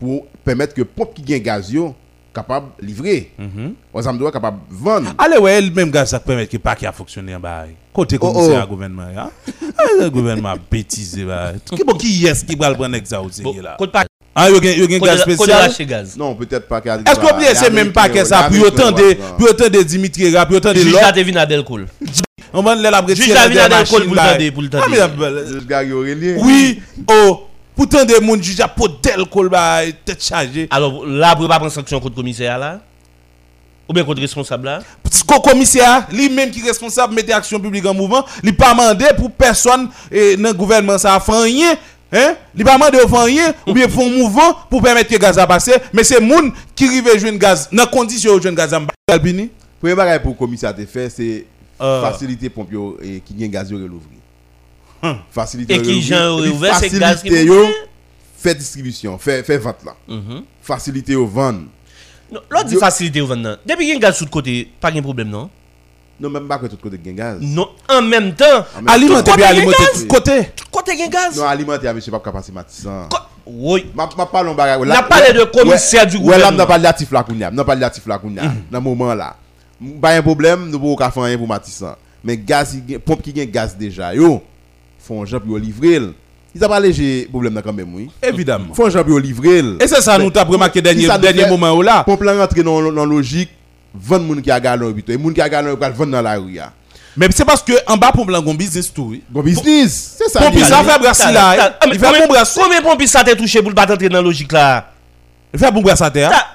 [0.00, 1.94] pour permettre que pompe qui gagne gaz yo
[2.34, 3.30] capable livrer.
[3.38, 3.74] Mhm.
[3.92, 5.12] On s'en doit capable vendre.
[5.18, 7.66] Allez ouais, le même gaz ça permet que pas qui a fonctionné en bas.
[7.92, 8.62] Côté Oh, commissaire oh.
[8.62, 9.30] à gouvernement hein.
[9.78, 11.14] Ah, Le gouvernement bêtise.
[11.76, 13.76] Qui bon qui est qui va le prendre ça aussi Bon, là?
[13.78, 15.62] kote pa, Ah yo gen yo gen gaz spécial?
[15.62, 16.16] lache gaz.
[16.16, 18.48] Non, peut-être pas qu'à Est-ce qu'on peut c'est même pas que ça?
[18.50, 21.12] Pour autant de pour autant de Dimitri pour autant de l'autre.
[21.12, 21.86] te vin a del kol.
[22.52, 24.90] On va le la Juj la vin a del kol pou l'tande, pou l'tande.
[24.90, 26.34] Le gars yo relé.
[26.40, 30.66] Oui, oh, pourtant des moun juge à pot tel kol ba tête chargée.
[30.70, 32.80] Alors, la pou pa pren sanksyon kote komiser la?
[33.86, 34.80] Ou bien kote responsable la?
[35.26, 39.06] Ko commissaire, lui même qui est responsable mettre action publique en mouvement, il pas mandé
[39.16, 41.76] pour personne et dans le gouvernement ça a fait rien.
[42.14, 42.36] Hein?
[42.56, 45.72] Il pas au faire rien ou bien font mouvement pour permettre que gaz a passer,
[45.92, 49.50] mais c'est moun qui rive joindre gaz dans condition de joindre gaz en Albini.
[49.80, 51.46] Premier bagage pour le commissaire te fait c'est
[51.80, 52.00] Euh.
[52.02, 54.20] faciliter pompe yo et qui gagne gaz yo relouvrir.
[55.32, 56.14] Faciliter Et qui puis
[56.52, 57.72] ouvert, c'est gaz qui faciliter pou yo fè.
[58.38, 59.96] fait distribution, fait fait vente là.
[60.62, 61.66] Faciliter yo vendre.
[62.30, 63.58] Non, Lò di Yo- fasilite ou ven nan.
[63.66, 65.50] Depi gen gaz sou de kote, pa gen problem non?
[66.20, 67.38] Non même pas que tout côté gagne gaz.
[67.40, 68.34] Non, en même
[68.86, 70.02] Alimenter côté alimenter gaz.
[70.02, 70.96] tout côté.
[70.98, 71.36] gen gaz?
[71.36, 73.08] Non alimentaire monsieur pas capable passer matissan.
[73.10, 73.86] Ko- Oui.
[73.94, 74.86] Ma ma parlon bagage.
[74.86, 76.58] N'a parlé de commissaire du Ouais, là gouvernement.
[76.58, 78.42] n'a pas de latif là kounya, n'a pas de latif là kounya.
[78.70, 79.36] Dans moment là.
[80.00, 81.96] Pas un problème, nous pouvons pas faire rien pour matissan.
[82.22, 84.40] Mais gaz pompe qui gagne gaz déjà yo.
[85.00, 86.00] Font gens pour livrer.
[86.54, 88.08] Ils ont pas léger problème quand même oui.
[88.22, 88.72] Évidemment.
[88.72, 89.58] Font gens pour livrer.
[89.80, 92.04] Et c'est ça nous t'a remarqué dernier Si ça nous dernier fait- moment là.
[92.04, 93.50] Pompe là rentre dans dans logique,
[93.94, 94.94] vendre moun qui a galon.
[95.08, 96.58] Et moun qui a galon va vendre dans la rue.
[97.16, 99.16] Mais c'est parce que en bas pour blanc gon business tout.
[99.30, 100.40] Bon business, c'est ça.
[100.40, 100.64] Pompe, lié.
[100.64, 101.76] ça fait brasser là.
[101.80, 102.60] Ah, mais Il fait combien- bon brasser.
[102.60, 104.90] Combien pompis ça te touché pour le pas entrer dans la logique là?
[105.52, 106.30] Il fait bon brasser à terre.
[106.30, 106.46] Ça-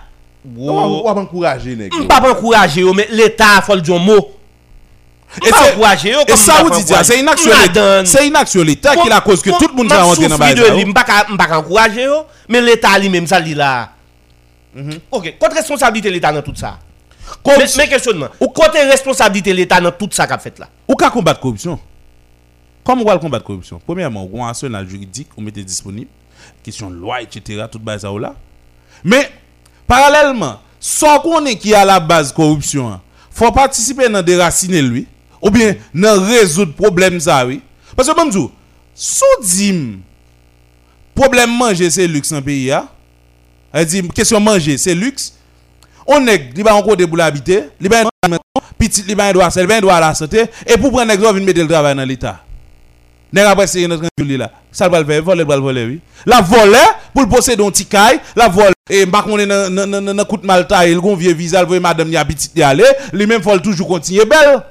[0.58, 1.14] On Wow.
[1.14, 1.94] va encourager nèg.
[1.94, 2.04] yo.
[2.04, 4.32] Mpa pa encourager yo, mais l'État faut le dire un mot.
[5.46, 8.06] Et c'est- encourager yo Et comme ça vous pa dit ça, c'est une action l'État.
[8.06, 11.04] C'est une action l'État qui la cause que tout le monde va rentrer dans mpa
[11.04, 13.90] ka mpa ka encourager yo, mais l'État lui-même ça li là.
[15.12, 16.56] Ok, kote responsabilite l'Etat nan tout
[17.30, 17.38] sa?
[17.44, 20.68] Kom- Men men kestyonman, kote responsabilite l'Etat nan tout sa kap fet la?
[20.88, 21.80] Ou ka combattre corruption?
[22.84, 23.80] Comme on va combattre corruption?
[23.86, 26.10] Premièrement, on a un arsenal juridique, on mettait disponible,
[26.64, 27.66] question de loi, etc.
[27.72, 28.34] Tout ça ou là.
[29.04, 29.30] Mais,
[29.86, 35.08] parallèlement, sans qu'on est qui à la base corruption, hein, faut participer dans déraciner lui,
[35.42, 37.62] ou bien dans résoudre problème ça, oui.
[37.96, 38.52] Parce que, tout,
[38.96, 40.00] sous dim,
[41.14, 42.88] problème manger, c'est luxe en pays, hein?
[43.72, 45.36] Elle dit, question manger, c'est luxe.
[46.12, 48.04] On est, il va encore pour l'habiter, il va
[48.80, 51.46] petit, il va droit, il va droit à la santé, et pour prendre l'exemple, il
[51.46, 52.40] mettre le travail dans l'État.
[53.32, 54.52] Nèg après c'est notre tranquille là.
[54.72, 56.00] Ça va le faire, voler, va le voler oui.
[56.26, 56.78] La voler
[57.14, 60.38] pour le posséder un petit caille, la voler et pas qu'on est dans dans coup
[60.38, 63.56] de malta, il gon vieux visa, voyer madame ya petit y aller, lui même faut
[63.60, 64.64] toujours continuer belle.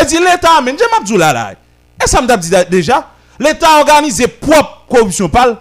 [0.00, 1.52] Et dit l'état men, j'aime abdou là là.
[2.00, 5.56] Et ça me dit déjà, l'état organise propre corruption parle.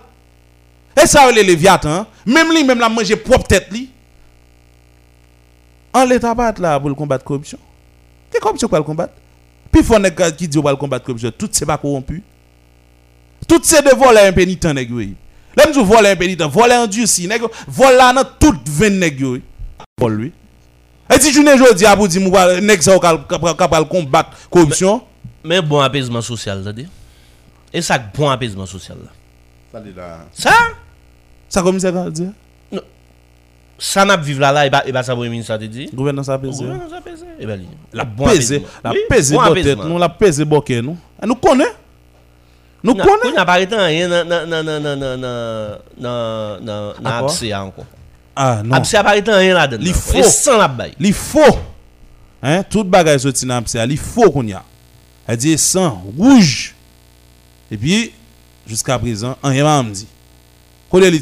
[1.02, 3.90] Et ça les Léviathan, même lui même la manger propre tête li
[5.94, 7.60] en l'état pas là pour le combattre corruption.
[8.32, 9.14] Qui corruption pour le combattre?
[9.72, 9.96] Puis il faut
[10.38, 11.32] qui dit pour le combattre corruption.
[11.38, 12.24] Tout c'est pas corrompu.
[13.48, 15.16] Tout c'est de voler impénitent, nèg oui.
[15.56, 19.42] Là nous voler impénitent, voler endurci, nèg voler là dans toute veine nèg oui.
[19.96, 20.32] Pour lui.
[21.14, 22.22] Et si je ne veux dire à vous dire
[22.62, 22.98] nèg ça
[23.58, 25.02] capable combattre corruption.
[25.46, 26.88] Mais, bon apaisement social, ça dit.
[27.74, 29.12] Et ça bon apaisement social là.
[29.72, 30.20] Ça dit là.
[30.32, 30.52] Ça
[31.50, 32.32] Ça commence à dire?
[33.84, 35.90] ça n'a pas vivre là, là, et pas bah, ça, premier ministre, te dit.
[35.94, 36.64] Gouvernance a pesé.
[36.64, 37.26] Gouvernance a pesé.
[37.38, 37.60] Eh et bien,
[37.92, 38.64] la pesé.
[38.82, 40.98] La pesé dans tête, nous, la pesé boquet, nous.
[41.22, 41.70] Ah, nous connaissons.
[42.82, 43.18] Nous connaissons.
[43.26, 44.24] Nous n'avons pas arrêté rien dans
[47.04, 47.84] l'APSA encore.
[48.34, 48.76] Ah non.
[48.76, 49.84] L'APSA n'a pas arrêté rien là-dedans.
[49.86, 50.24] Il faut.
[50.24, 50.94] sans la baille.
[50.98, 51.42] Il faut.
[52.42, 54.64] Hein, tout bagage sorti dans l'APSA, il faut qu'on y a.
[55.28, 56.74] Elle dit sang, rouge.
[57.70, 58.14] Et puis,
[58.66, 60.08] jusqu'à présent, rien m'a dit.
[60.90, 61.20] Quand elle est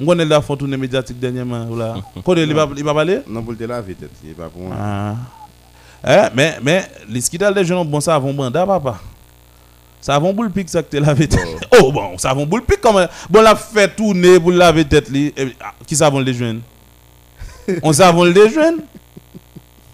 [0.00, 1.96] on connaît la photo médiatique dernièrement là.
[2.24, 3.20] Connais il va il va parler?
[3.26, 4.76] Non, pour le laver tête, c'est pas pour moi.
[4.78, 5.14] Ah.
[6.06, 9.00] Eh, mais mais les skidal des gens bon savon banda papa.
[10.00, 11.44] Savon boule pic ça que tu laver tête.
[11.80, 15.48] Oh bon, savon boule pic comment bon la fait tourner pour laver tête li Eh,
[15.60, 16.60] ah, qui savon les jeunes?
[17.82, 18.78] On savon les jeunes?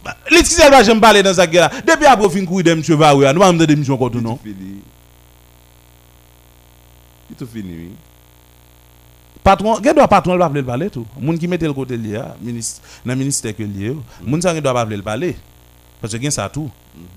[0.05, 1.71] Bah, Les skidal va j'aime parler dans ça là.
[1.87, 4.37] Depuis après fin courir dem cheval nous va me démission encore tout non.
[4.37, 4.83] Fini.
[7.31, 7.91] Il tout fini, oui.
[9.45, 11.05] Patron, gen do a patron l pa vle l pale tou.
[11.21, 14.31] Moun ki mette l kote li ya, minist, nan minister ke li e yo, mm.
[14.31, 15.35] moun sa gen do a pa vle l pale.
[16.01, 16.73] Pase gen sa tou.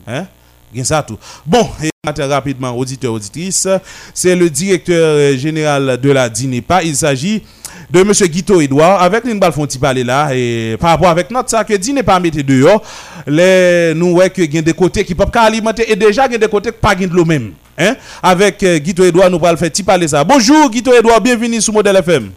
[0.05, 0.27] Hein?
[0.73, 1.17] Gen ça tout.
[1.45, 1.89] Bon, et
[2.23, 3.67] rapidement, auditeur, auditrice,
[4.13, 6.83] c'est le directeur général de la DINEPA.
[6.83, 7.43] Il s'agit
[7.89, 8.11] de M.
[8.11, 9.01] Guito Edouard.
[9.01, 12.43] Avec une balle font parler là, et par rapport avec notre ça que DINEPA mettait
[12.43, 12.81] dehors,
[13.25, 16.33] les, nous, ouais, que y a des côtés qui peuvent pas alimenter, et déjà, il
[16.33, 17.53] y a des côtés qui pas de l'eau même.
[17.77, 17.95] Hein?
[18.23, 20.23] Avec euh, Guito Edouard, nous allons faire petit parler ça.
[20.23, 22.31] Bonjour Guito Edouard, bienvenue sur Modèle FM.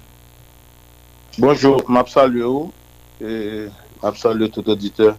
[1.38, 2.70] Bonjour, m'a salué ou
[3.22, 3.66] et
[4.02, 5.16] m'a salué tout auditeur,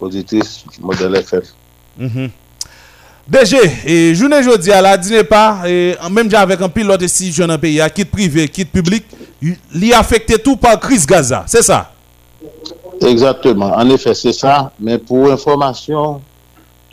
[0.00, 1.52] auditrice, modèle FF.
[1.98, 2.30] Mhm.
[3.26, 7.02] DG, et journée jeudi à la dîner pas, et en même temps avec un pilote
[7.02, 9.04] institution dans le pays, à quitte privé, quitte public,
[9.42, 11.90] il affecté tout par crise Gaza, c'est ça?
[13.00, 14.70] Exactement, en effet, c'est ça.
[14.78, 16.20] Mais pour information,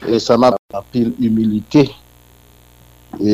[0.08, 0.56] et ça m'a
[0.92, 1.92] pile humilité.
[3.20, 3.34] E,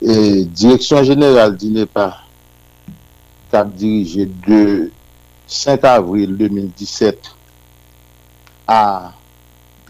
[0.00, 2.06] e, direksyon jeneral di NEPA
[3.52, 4.90] kap dirije de
[5.46, 7.34] 5 avril 2017
[8.66, 9.12] a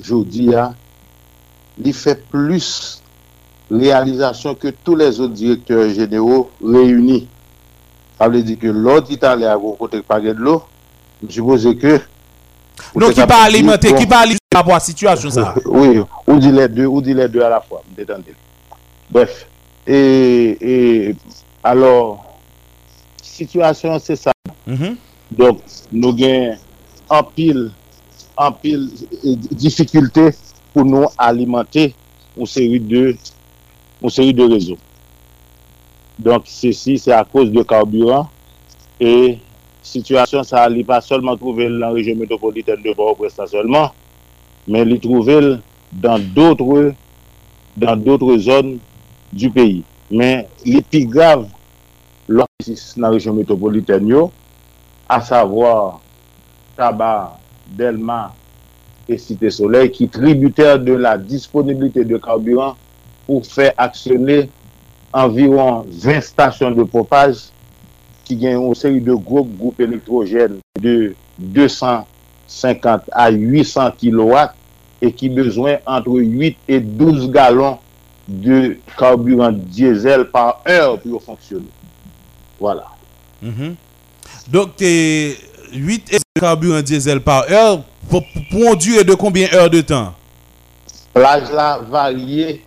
[0.02, 0.72] jodi a
[1.78, 3.00] li fe plus
[3.70, 7.24] realizasyon ke tou les ot direktyor jenero reyouni.
[8.16, 10.62] Fable di ke lot itale a gwo kotek paget lo,
[11.22, 11.98] msipose ke...
[12.96, 15.52] Non ki pa alimenter, ki pa alimenter apwa situasyon sa.
[15.64, 18.36] Oui, ou di le de, ou di le de a la fwa, mdetande.
[19.10, 19.46] Bref,
[19.86, 21.16] et, et
[21.62, 22.38] alors,
[23.22, 24.32] situasyon se sa.
[24.66, 24.96] Mm -hmm.
[25.30, 26.58] Donk nou gen
[27.10, 27.70] anpil,
[28.36, 28.86] anpil
[29.50, 30.30] difikulte
[30.72, 31.94] pou nou alimante
[32.36, 33.16] ou seri de,
[34.38, 34.76] de rezo.
[36.18, 38.30] Donk se si se a kouz de karburant
[39.00, 39.38] e
[39.82, 43.90] situasyon sa li pa solman trouvel nan reje metropolitane de Port-au-Prince sa solman,
[44.66, 45.58] men li trouvel
[45.90, 46.94] dan doutre
[47.76, 48.76] dan doutre zon
[49.32, 49.82] du peyi.
[50.10, 51.46] Men, li pi grav
[52.30, 54.28] lopis nan rejyon metropoliten yo,
[55.08, 56.00] a savwa
[56.76, 58.34] Tabar, Delma
[59.08, 62.76] et Cité Soleil ki tributèr de la disponibilité de carburant
[63.26, 64.44] pou fè aksyonè
[65.16, 67.48] environ 20 stasyon de propage
[68.26, 74.34] ki gen yon seri de groupe groupe elektrogène de 250 a 800 kW
[75.06, 77.78] et ki bezwen entre 8 et 12 galons
[78.28, 81.68] de karburant diesel par heure pou yo fonksyonne.
[82.60, 82.86] Voilà.
[83.42, 83.74] Mm -hmm.
[84.48, 85.36] Donc, t'es
[85.72, 90.14] 8 heures de karburant diesel par heure pou an dure de konbien heure de tan?
[91.14, 92.62] Plaj la varié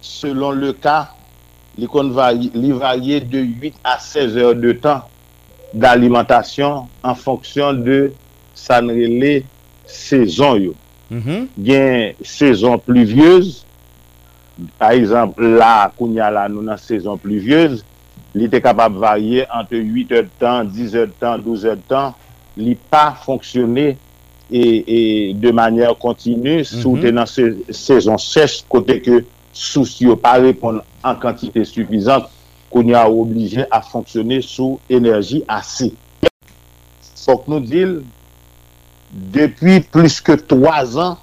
[0.00, 1.10] selon le ka
[1.76, 5.02] li varié de 8 a 16 heures de tan
[5.74, 8.12] d'alimentasyon an fonksyon de
[8.54, 9.44] sanrele
[9.86, 10.74] sezon yo.
[11.10, 11.48] Mm -hmm.
[11.58, 13.63] Gen sezon pluvieuse
[14.78, 17.82] Par exemple, la, kounya la nou nan sezon pluvieuse,
[18.34, 22.14] li te kapab varye ante 8 et tan, 10 et tan, 12 et tan,
[22.58, 24.98] li pa fonksyonne e, e
[25.42, 27.02] de manyer kontinu sou mhm.
[27.02, 29.22] te nan se, sezon sech kote ke
[29.54, 32.30] sou si yo pa repon an kantite sufizante
[32.74, 35.92] kounya ou oblije a fonksyonne sou enerji ase.
[37.24, 38.00] Fok nou dil,
[39.34, 41.20] depi plus ke 3 an,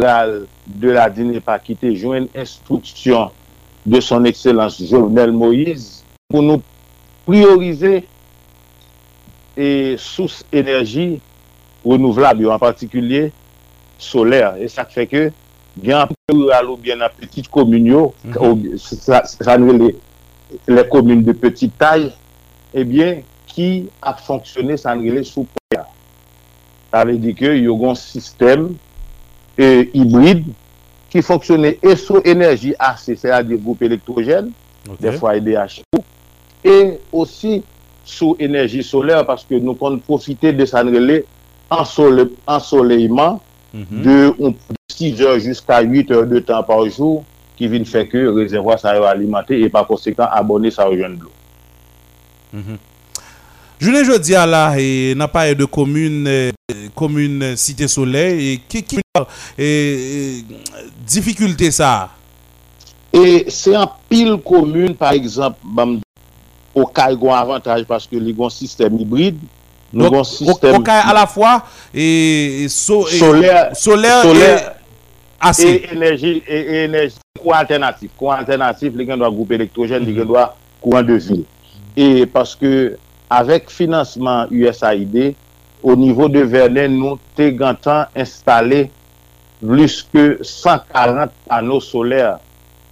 [0.00, 3.30] de la Dinepakite jwen instruksyon
[3.86, 6.62] de son ekselans Jovenel Moïse pou nou
[7.26, 8.00] priorize
[9.56, 9.98] e mhm.
[10.00, 11.20] sous enerji
[11.84, 13.30] renouvelab yo an partikulye
[14.00, 14.56] soler.
[14.60, 15.24] E sak fe ke
[15.80, 16.06] gen
[16.54, 18.78] alo bien an petit komunyo mm -hmm.
[18.78, 19.94] sa, sa nou le,
[20.66, 22.10] le komune de petit tay
[22.74, 25.86] ebyen eh ki ap fonksyone sa nou le sou poya.
[26.90, 28.76] Sa ve di ke yo gon sistem
[29.60, 30.44] E hybride
[31.10, 34.52] qui fonctionnait ESO énergie AC, c'est-à-dire groupe électrogène,
[34.88, 35.10] okay.
[35.10, 35.82] des fois IDHO,
[36.64, 37.62] et aussi
[38.04, 40.82] sous énergie solaire parce que nous comptons profiter de ça
[41.68, 43.40] ensole, ensoleillement
[43.74, 44.02] mm -hmm.
[44.02, 44.56] de, on, de
[44.88, 47.24] 6 heures jusqu'à 8 heures de temps par jour
[47.56, 51.20] qui vient faire que le réservoir ça alimenté et par conséquent abonné ça rejoint de
[51.20, 51.32] l'eau.
[52.54, 52.78] Mm -hmm.
[53.80, 56.52] Jounen jodi a la, e, nan paye de komune,
[56.98, 62.10] komune e, Site Soleil, e, ki, ki e, e difficulte sa?
[63.08, 65.96] E se an pil komune, par exemple, bam,
[66.76, 69.40] okay gwen avantage paske li gwen sistem hibride,
[69.96, 70.76] nou gwen sistem...
[70.82, 71.56] Okay a la fwa,
[71.88, 74.80] e so, solaire, solaire, solaire
[75.56, 80.20] e enerji, e enerji, kou alternatif, kou alternatif li gen do a goup elektrojen, li
[80.20, 80.50] gen do a
[80.84, 81.46] kouan de vil.
[81.96, 82.90] E paske...
[83.30, 85.36] avèk financeman USAID,
[85.82, 88.88] o nivou de Verlaine nou te gantan installe
[89.60, 92.36] plus ke 140 panou solèr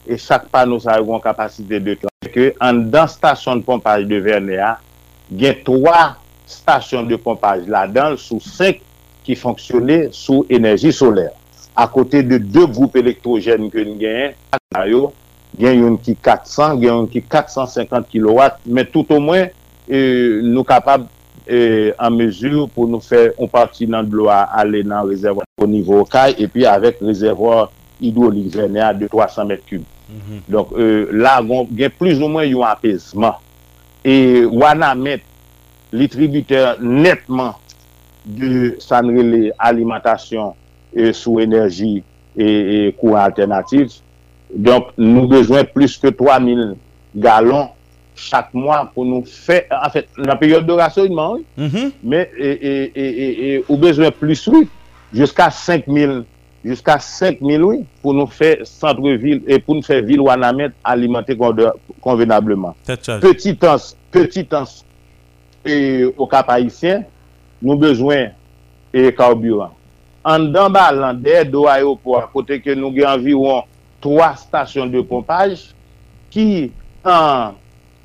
[0.09, 2.53] e chak panou sa yon kapasite de klanke.
[2.65, 4.73] An dan stasyon de pompaj de Verlaine,
[5.29, 6.17] gen 3
[6.49, 8.81] stasyon de pompaj la dan sou 5
[9.27, 11.35] ki fonksyonè sou enerji solèr.
[11.79, 14.33] A kote de 2 goup elektrojèn ke nou gen,
[15.59, 19.53] gen yon ki 400, gen yon ki 450 kW, men tout o mwen
[19.89, 19.99] E
[20.45, 21.07] nou kapab
[21.49, 26.05] e, an mezur pou nou fè an parti nan bloa ale nan rezervor au nivou
[26.09, 27.71] kay, epi avèk rezervor
[28.05, 29.81] idolik vene a 200-300 m3.
[30.09, 30.41] Mm -hmm.
[30.49, 31.41] Donk euh, la
[31.77, 33.35] gen plus ou mwen yon apesman.
[34.05, 35.25] E wana met
[35.93, 37.55] li tributer netman
[38.25, 40.53] de sanrele alimentasyon
[40.93, 42.03] e, sou enerji
[42.37, 44.01] e, e kouan alternatif.
[44.49, 46.77] Donk nou bezwen plus ke 3000
[47.15, 47.69] galon
[48.19, 52.25] chak mwa pou nou fè, an fèt, nan peryode de rassonnement, mè,
[53.67, 54.67] ou bezwen plus, oui,
[55.15, 56.25] jusqu'a 5.000,
[56.67, 62.77] jusqu'a 5.000, oui, pou nou fè centre-ville, et pou nou fè ville Wanamet alimentée konvenablement.
[62.85, 64.85] Petit ans, petit ans,
[65.65, 67.05] et au Cap Haitien,
[67.63, 68.33] nou bezwen
[68.95, 69.75] et karburant.
[70.29, 73.65] An dan ba lan, der do aéroport, kote ke nou gen environ
[74.05, 75.71] 3 stasyon de pompaj,
[76.33, 76.71] ki
[77.07, 77.57] an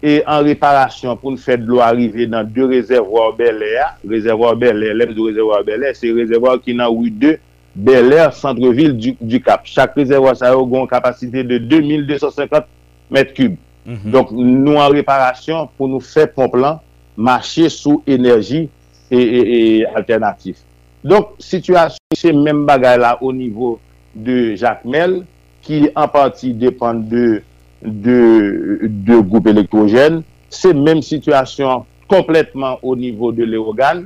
[0.03, 4.57] e an reparasyon pou nou fè de lo arrive nan de rezervor belè a, rezervor
[4.59, 7.37] belè, lèm de rezervor belè, se rezervor ki nan ou 2
[7.73, 9.63] belè, centre-ville du, du Cap.
[9.69, 12.67] Chak rezervor sa yo goun kapasite de 2250
[13.13, 13.55] m3.
[13.85, 14.11] Mm -hmm.
[14.11, 16.79] Donk nou an reparasyon pou nou fè pon plan,
[17.15, 18.69] mache sou enerji
[19.09, 20.59] e, e, e alternatif.
[21.03, 23.79] Donk, situasyon se men bagay la o nivou
[24.13, 25.23] de Jacques Mel,
[25.63, 27.41] ki an pati depan de
[27.83, 30.21] de, de goup elektrojen,
[30.53, 34.05] se menm situasyon kompletman o nivou de l'Erogan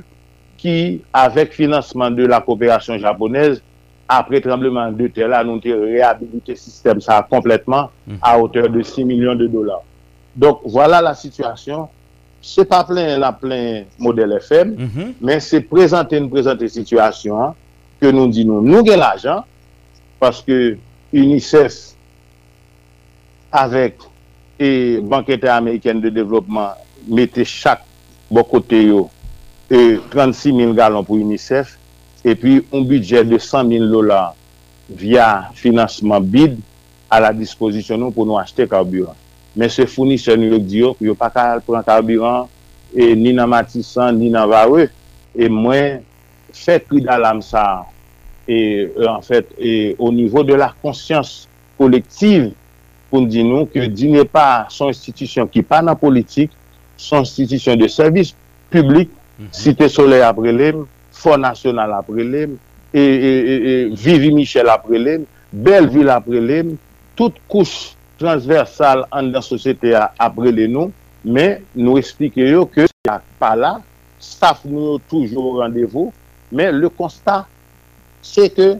[0.58, 3.60] ki avek financeman de la kooperasyon japonez
[4.08, 7.92] apre trembleman de tel anonte reabilite sistem sa kompletman
[8.24, 9.84] a oteur de 6 milyon de dolar.
[10.38, 11.86] Donk, wala la situasyon.
[12.40, 15.40] Se pa plen la plen model FM, men mm -hmm.
[15.40, 17.54] se prezante nou prezante situasyon
[18.00, 19.42] ke nou di nou nou gen l'ajan,
[20.18, 20.78] paske
[21.12, 21.97] UNICEF
[23.52, 24.04] avèk
[24.58, 26.76] e bankete Ameriken de devlopman
[27.08, 27.84] mette chak
[28.30, 29.06] bokote yo
[29.70, 31.76] e 36 000 galon pou UNICEF
[32.26, 34.34] epi un budget de 100 000 dolar
[34.88, 36.58] via financeman bid
[37.08, 39.16] a la disposisyon nou pou nou achete karburant.
[39.56, 42.48] Men se founise nou yo diyo, yo pa kal pran karburant
[42.92, 44.88] e, ni nan Matisan, ni nan vare
[45.36, 46.02] e mwen
[46.56, 47.84] fè kri dalam sa
[48.48, 51.46] e, en fèt, fait, e, o nivou de la konsyans
[51.78, 52.50] kolektiv
[53.08, 56.52] pou nou di nou ke di ne pa son institisyon ki pa nan politik,
[57.00, 58.34] son institisyon de servis
[58.72, 59.52] publik, mm -hmm.
[59.52, 62.58] Site Soleil aprelem, Fond National aprelem,
[62.92, 66.78] e, e, e, e, Vivi Michel aprelem, Belleville aprelem,
[67.16, 70.92] tout kouch transversal an dan sosyete aprelem nou,
[71.22, 72.86] men nou esplike yo ke
[73.38, 73.78] pa la,
[74.18, 76.12] staff nou toujou randevou,
[76.50, 77.46] men le konstat
[78.22, 78.76] se ke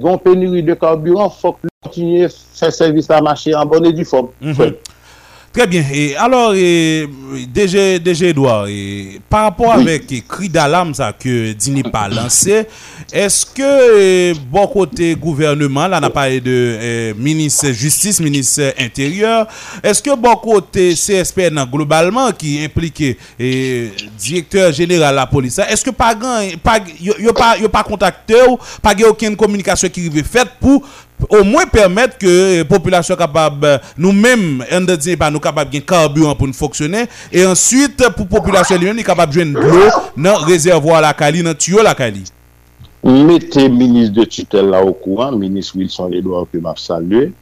[0.00, 4.30] gon penuri de karburant, fok kontinye fè servis la machè an bonè di fòm.
[5.52, 5.84] Très bien.
[5.92, 7.06] Et alors, et,
[7.52, 12.64] DG, DG Edouard, et, par rapport avec le cri d'alarme ça que Dini pas lancé,
[13.12, 19.46] est-ce que, bon côté gouvernement, là, on a parlé de eh, ministre justice, ministre intérieur,
[19.82, 25.84] est-ce que bon côté CSPN globalement qui implique eh, directeur général de la police, est-ce
[25.84, 29.36] que pas grand, pas, yo, yo pas, yo pas contacté ou pas y a aucune
[29.36, 30.82] communication qui est faite pour
[31.30, 36.46] au moins permettre que la population capable nous-mêmes nous pas nous capable de carburant pour
[36.46, 37.04] nous fonctionner.
[37.32, 41.00] Et ensuite pour la population lui-même, est capable de joindre de l'eau dans le réservoir
[41.00, 42.24] la Cali dans le tuyau la Cali.
[43.04, 47.32] Mettez ministre de tutelle là au courant ministre Wilson Edouard que m'a salué.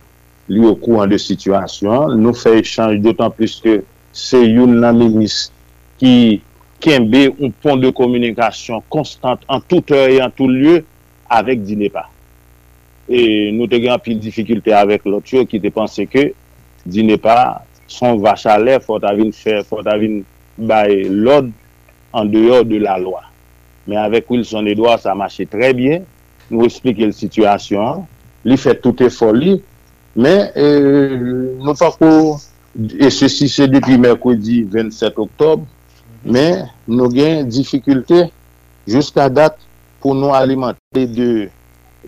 [0.49, 2.09] Lui au courant de situation.
[2.09, 5.53] Nous fait échange d'autant plus que c'est une ministre
[5.99, 6.41] qui
[6.81, 10.85] kembe un pont de communication constante en toute heure et en tout lieu
[11.29, 12.09] avec DINEPA.
[13.11, 16.29] e nou te gen apil difikilte avek lot yo ki te panse ke
[16.87, 20.21] di ne pa son vache ale fote avin fè, fote avin
[20.57, 21.51] baye lod
[22.15, 23.25] an deyor de la lwa.
[23.87, 26.05] Men avek Wilson Edouard sa mache tre bien,
[26.51, 28.05] nou esplike l situasyon,
[28.47, 29.57] li fè tout e foli,
[30.15, 32.37] men euh, nou fakou,
[32.79, 35.67] e se si se depi Merkodi 27 Oktob,
[36.23, 38.29] men nou gen difikulte
[38.91, 39.59] jusqu'a dat
[40.01, 41.49] pou nou alimante de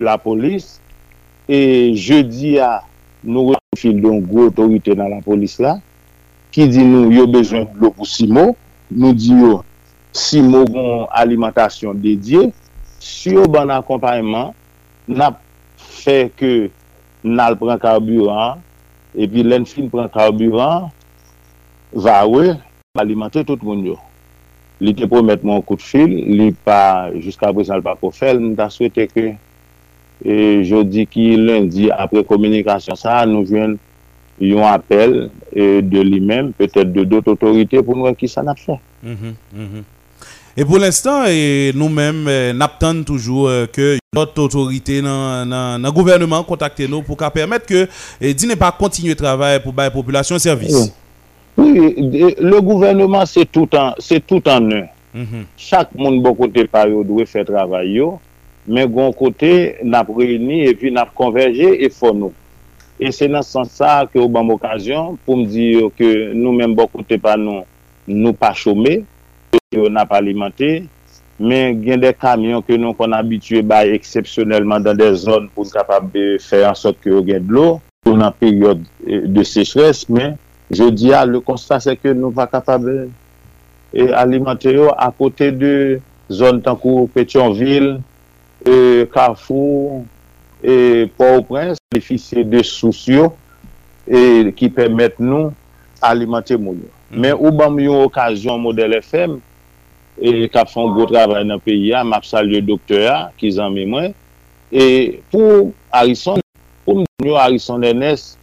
[0.01, 0.77] la polis
[1.53, 2.79] e jeudi a
[3.21, 5.77] nou refil don gwo otorite nan la polis la,
[6.53, 8.51] ki di nou yo bezwen blo pou Simo,
[8.89, 9.61] nou di yo
[10.13, 12.51] Simo gon alimentasyon dedye,
[13.01, 14.51] si yo ban akompanyman,
[15.09, 15.39] nap
[15.77, 16.69] fè ke
[17.23, 18.61] nal pran karburant,
[19.13, 20.91] epi len fin pran karburant,
[21.93, 22.53] va we,
[22.97, 23.97] alimenter tout moun yo.
[24.83, 28.41] Li te pou met moun kout fil, li pa, jiska apres al pa pou fel,
[28.41, 29.33] nou ta souwete ke
[30.23, 33.75] E jodi ki lundi apre komunikasyon sa, nou jwen
[34.39, 38.43] yon apel e, de li men, petèt de dot otorite pou nou an ki sa
[38.45, 38.79] nap fè.
[39.03, 39.83] Mm -hmm, mm -hmm.
[40.55, 45.49] E pou l'instant, e, nou men e, nap tan toujou e, ke dot otorite nan,
[45.49, 47.87] nan, nan gouvernement kontakte nou pou ka permèt ke
[48.33, 50.73] di ne pa kontinye travay pou baye populasyon servis.
[50.73, 51.03] Mm.
[51.57, 53.93] Oui, le gouvernement se tout an,
[54.59, 54.87] nou.
[55.13, 55.45] an -hmm.
[55.57, 58.19] Chak moun bo kote par yo dwe fè travay yo,
[58.67, 62.33] men goun kote nap reyni e pi nap konverje e fon nou.
[63.01, 66.53] E se nan san sa ke ou ban mokasyon pou m di yo ke nou
[66.55, 67.65] men bo kote pa nou
[68.07, 69.01] nou pa chome,
[69.73, 70.83] yo nap alimante,
[71.41, 76.13] men gen de kamyon ke nou kon abitue bay eksepsyonelman dan de zon pou kapab
[76.43, 77.67] fè an sot ke yo gen dlo,
[78.05, 80.37] pou nan peryode de sechres, men
[80.73, 85.75] je di ya le konstat se ke nou pa kapab e, alimante yo akote de
[86.31, 87.97] zon tankou Petionville,
[88.63, 90.05] E Kafou,
[90.63, 93.31] e Port-au-Prince, defisye de sousyo
[94.07, 95.51] ki e pemet nou
[96.03, 96.91] alimante moun yo.
[97.13, 97.41] Men mm.
[97.41, 99.37] ou ban mi yon okasyon model FM
[100.17, 104.13] e kap fon go travay nan peyi ya, map salye doktora ki zan mi mwen.
[104.73, 106.41] E pou Harrison,
[106.85, 108.33] pou mwen yo Harrison Enes,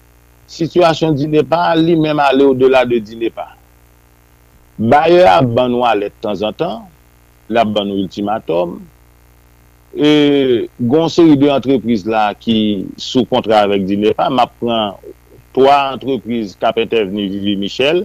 [0.51, 3.51] situasyon Dinepa li menm ale o dola de Dinepa.
[4.81, 6.87] Baye ap ban nou alet tan zan tan,
[7.53, 8.79] la ban nou ultimatum,
[9.95, 14.95] e gonseri de entreprise la ki sou kontra avèk Dinepa, ma pran
[15.57, 18.05] 3 entreprise Kapetev Nivivi Michel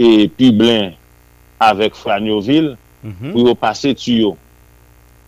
[0.00, 0.96] e Piblin
[1.62, 3.32] avèk Franyovil mm -hmm.
[3.32, 4.36] pou yo pase tuyo.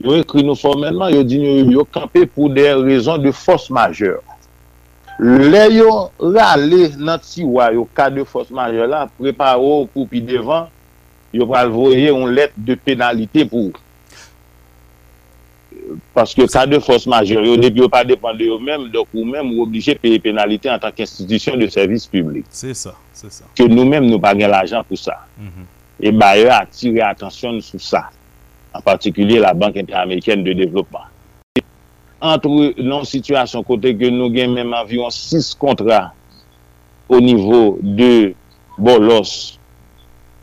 [0.02, 4.18] Yo ekri nou formelman, yo di nou yo kampe pou de rezon de fos majeur.
[5.20, 10.66] Le yo rale nan tiwa yo ka de fos majeur la, preparo pou pi devan,
[11.32, 13.72] yo pral voye yon let de penalite pou ou.
[16.16, 19.54] paske ka de fos majeur, yo debi yo pa depande yo menm, dok ou menm
[19.54, 22.48] ou oblije peye penalite an tak institisyon de servis publik.
[22.54, 23.46] Se sa, se sa.
[23.58, 25.20] Ke nou menm nou pa gen l'ajan pou sa.
[25.38, 25.70] Mm.
[26.02, 28.08] E ba yo atire atensyon sou sa.
[28.72, 31.10] An partikulye la Bank Interameriken de Devlopman.
[32.22, 36.12] Antre nan situasyon kote ke nou gen menm avyon 6 kontra
[37.10, 38.32] o nivou de
[38.78, 39.58] Bolos,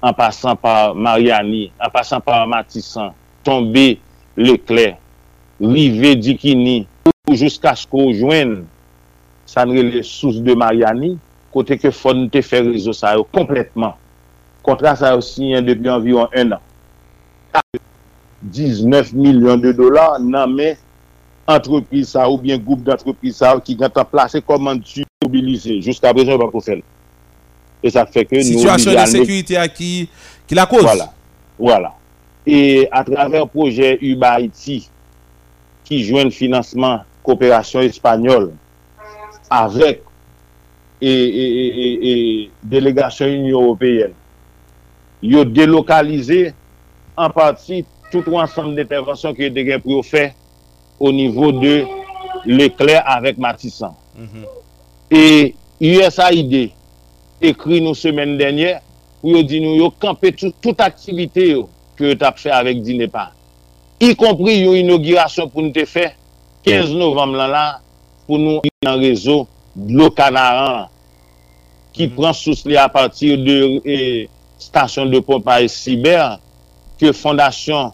[0.04, 3.98] an pasan par Mariani, an pasan par Matissan, tombe
[4.38, 5.00] Leclerc,
[5.60, 6.88] rive dikini
[7.28, 8.64] ou jiska sko jwen
[9.50, 11.18] sanre le sous de Mariani
[11.54, 13.96] kote ke fon te fe rezo sa yo kompletman.
[14.66, 16.62] Kontra sa yo sinyen depi anviron 1 an.
[18.40, 20.78] 19 milyon de dola nan men
[21.50, 25.80] entreprise sa ou bien goup d'entreprise sa ou ki gata plase koman tu mobilize.
[25.84, 26.84] Juska prezon ban pou fel.
[27.84, 28.60] E sa fe ke nou...
[28.60, 30.08] Situasyon de sekurite a ki
[30.56, 30.86] la kouz.
[30.86, 31.10] Voilà.
[31.60, 31.94] Voilà.
[32.48, 34.84] E a traver proje Uba Haiti
[35.90, 38.52] ki jwen financeman kooperasyon espanyol
[39.50, 40.04] avèk
[41.02, 42.14] e, e, e, e, e
[42.70, 44.14] delegasyon Union Européenne.
[45.26, 46.54] Yo delokalize
[47.18, 47.82] an pati
[48.14, 50.30] tout wansan d'intervensyon ki yo degen pou yo fè
[51.02, 51.82] o nivou de
[52.46, 53.96] l'ekler avèk Matissan.
[54.16, 54.46] Mm -hmm.
[55.10, 56.72] E USAID
[57.42, 58.78] ekri nou semen denye
[59.22, 61.68] pou yo di nou yo kampe tout, tout aktivite yo
[61.98, 63.39] ki yo tap fè avèk Dinepan.
[64.00, 66.10] y kompri yon inaugurasyon pou nou te fe
[66.68, 67.64] 15 novem lan la
[68.28, 69.44] pou nou yon rezo
[69.76, 70.88] lo kanaran
[71.96, 74.28] ki pran sous li a patir de eh,
[74.62, 76.38] stasyon de pompare siber
[77.00, 77.92] ke fondasyon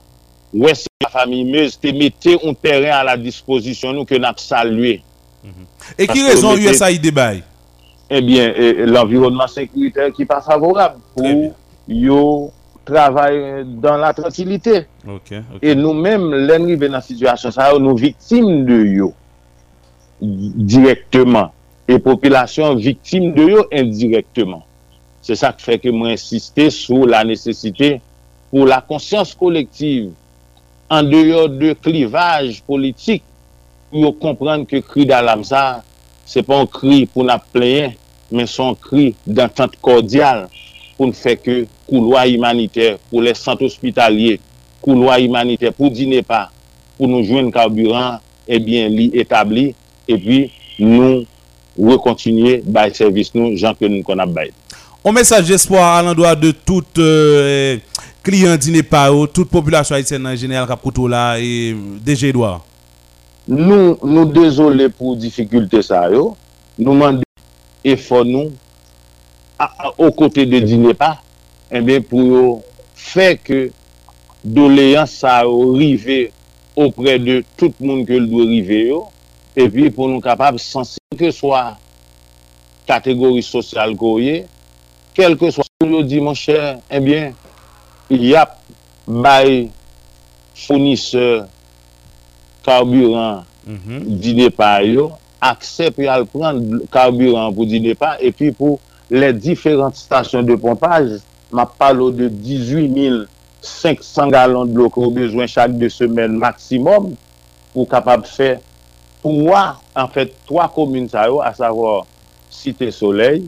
[0.56, 4.40] wè se la fami mez te mette un teren a la disposisyon nou ke nap
[4.42, 5.00] salwe
[5.44, 5.72] mm -hmm.
[5.98, 7.44] E ki rezon USAID bay?
[8.10, 11.54] Ebyen, eh eh, l'environnement sekuriter ki pa favorab pou
[11.88, 12.50] yo
[12.88, 14.86] travay dan la tranquilite.
[15.04, 15.72] Okay, okay.
[15.72, 19.12] E nou menm lenri ven nan situasyon sa yo nou viktim de yo
[20.22, 21.52] direktman.
[21.86, 24.64] E popilasyon viktim de yo indirektman.
[25.26, 27.96] Se sa k fè ke mwen insistè sou la nesesite
[28.52, 30.12] pou la konsyans kolektiv
[30.94, 33.24] an deyo de klivaj politik
[33.90, 35.82] pou yo komprende ke kri da lamsa
[36.30, 37.96] se pon kri pou na pleyen
[38.30, 40.46] men son kri d'entente kordial
[40.96, 44.40] pou nou fè ke kouloa imaniter, pou lè sant hospitalier,
[44.84, 46.46] kouloa imaniter, pou di ne pa,
[46.98, 49.72] pou nou jwen karburant, ebyen eh li etabli,
[50.08, 50.46] epi
[50.80, 51.24] nou
[51.76, 54.54] rekontinye bay servis nou, jan ke nou kon ap bay.
[55.06, 57.78] On mesaj d'espoir al an doa de tout euh,
[58.26, 61.84] kliyen di ne pa ou, tout populasyon Haitien nan jenel kap koutou la, e euh,
[62.06, 62.58] deje doa.
[63.46, 66.32] Nou, nou dezolé pou dificulte sa yo,
[66.80, 67.28] nou mande
[67.86, 68.54] e fon nou,
[69.98, 71.16] o kote de Dinepa,
[71.72, 72.46] eh ebe pou yo
[72.96, 73.70] fè ke
[74.44, 76.30] doleyan sa yo rive
[76.76, 79.00] opre de tout moun ke l do rive yo,
[79.56, 81.78] epi pou nou kapab sensi ke swa
[82.86, 84.44] kategori sosyal koye,
[85.16, 87.34] kelke swa yo di mon chè, ebyen,
[88.12, 88.60] eh yap
[89.08, 89.70] bay
[90.56, 91.46] founise
[92.66, 94.02] karburan mm -hmm.
[94.22, 98.80] Dinepa yo, aksep yal pran karburan pou Dinepa, epi pou
[99.10, 101.20] les différentes stations de pompage,
[101.52, 103.28] ma palo de 18
[103.62, 107.16] 500 gallons de l'eau qu'on besoin chaque deux semaines maximum
[107.74, 108.60] pour capable faire
[109.22, 112.06] trois, en fait, trois communes, à savoir
[112.50, 113.48] Cité Soleil,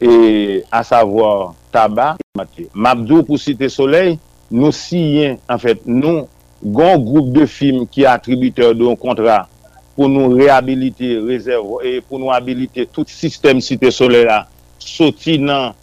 [0.00, 2.68] et à savoir Tabac et Maté.
[2.74, 4.18] Mabdou pour Cité Soleil,
[4.50, 6.28] nous signons, en fait, nous,
[6.62, 9.48] grand groupe de films qui est attributeur d'un contrat
[9.98, 14.44] pou nou rehabilite rezervo e pou nou habilite tout sistem site sole la
[14.78, 15.74] soti nan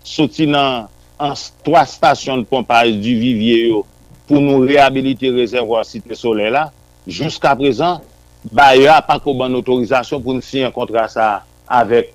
[0.00, 0.88] soti nan
[1.20, 1.36] an
[1.66, 3.82] 3 stasyon de pompaj du vivye yo
[4.24, 6.70] pou nou rehabilite rezervo site sole la
[7.04, 8.00] jouska prezan
[8.48, 11.28] ba yo apak ou ban otorizasyon pou nou si an kontra sa
[11.68, 12.14] avek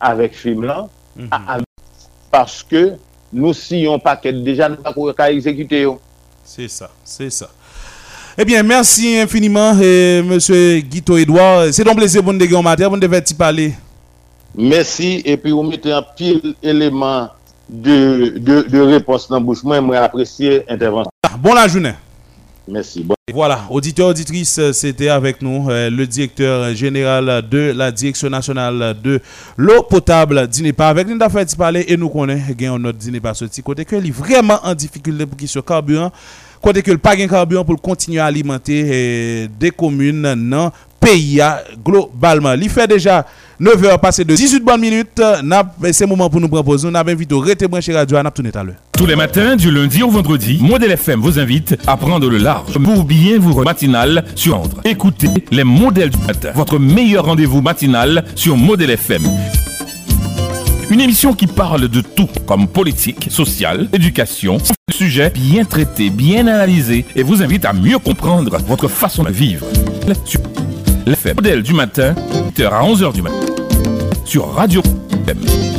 [0.00, 1.68] avek film lan mm -hmm.
[2.32, 2.96] paske
[3.30, 5.98] nou si yon paket deja nou apak ou ka ekzekite yo.
[6.48, 7.46] Se sa, se sa
[8.38, 11.66] Eh bien, merci infiniment, eh, monsieur Guito Edouard.
[11.72, 13.72] C'est un plaisir pour nous de matin, pour nous faire parler.
[14.56, 17.28] Merci, et puis vous mettez un pile élément
[17.68, 19.62] de, de, de réponse dans la bouche.
[19.64, 21.10] Moi, moi, apprécier l'intervention.
[21.24, 21.94] Ah, Bon la journée.
[22.68, 23.02] Merci.
[23.02, 23.14] Bon.
[23.32, 28.96] Voilà, auditeurs, auditrices, euh, c'était avec nous euh, le directeur général de la Direction nationale
[29.02, 29.20] de
[29.56, 30.88] l'eau potable d'Inepa.
[30.88, 33.62] Avec nous, d'affaires de parler et nous connaissons notre Dinepa sorti.
[33.62, 36.12] Côté que il est vraiment en difficulté pour qu'il soit carburant.
[36.62, 41.40] Côté que le pas gain carburant pour continuer à alimenter euh, des communes dans pays
[41.40, 42.52] a, globalement.
[42.52, 43.26] Il fait déjà
[43.58, 45.22] 9 heures passées de 18 bonnes minutes.
[45.92, 46.88] C'est le moment pour nous proposer.
[46.90, 48.16] Nous avons invité au Rete Branché Radio.
[48.18, 48.74] A tout à l'heure.
[48.92, 52.78] Tous les matins, du lundi au vendredi, Modèle FM vous invite à prendre le large
[52.78, 54.82] pour bien vous matinal sur Andre.
[54.84, 59.22] Écoutez les modèles du matin, votre meilleur rendez-vous matinal sur Modèle FM.
[60.90, 64.58] Une émission qui parle de tout, comme politique, sociale, éducation,
[64.92, 69.66] sujet bien traité, bien analysé et vous invite à mieux comprendre votre façon de vivre.
[71.06, 72.16] L'effet modèle du matin,
[72.56, 73.36] 8h à 11h du matin,
[74.24, 74.82] sur Radio
[75.28, 75.69] M.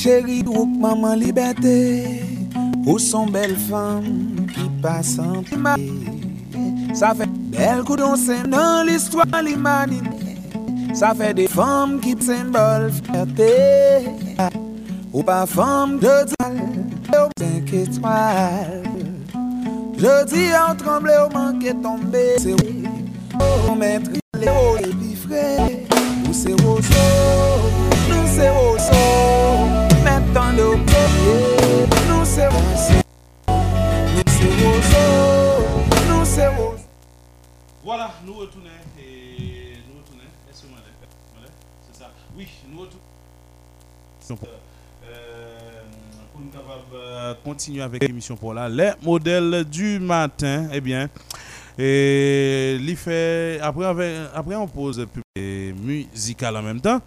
[0.00, 2.24] Chéri brouk maman libetè
[2.86, 4.06] Ou son bel fam
[4.48, 5.44] ki pasan
[6.96, 10.32] Sa fè bel kou don sen nan l'istwa li manine
[10.96, 13.52] Sa fè de fam ki sen bol fète
[15.12, 16.56] Ou pa fam de dal
[17.20, 18.88] Ou cinq étoiles.
[20.00, 24.79] Je di an tremble ou manke tombe Se ou mètre le ou
[44.30, 44.36] émission.
[44.36, 44.48] Pour,
[45.04, 45.60] euh,
[46.94, 48.68] euh, continuer avec l'émission pour là.
[48.68, 51.08] Les modèles du matin, eh bien,
[51.78, 55.06] et fait, après, avec, après on pose
[55.36, 57.00] musicale en même temps.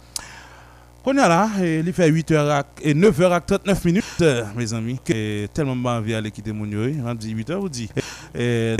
[1.02, 4.24] Qu'on a là, il fait 8h et 9h39 minutes,
[4.56, 6.64] mes amis, que tellement bon envie d'aller quitter mon
[7.04, 7.90] on dit 8h ou dit.
[8.34, 8.74] Et,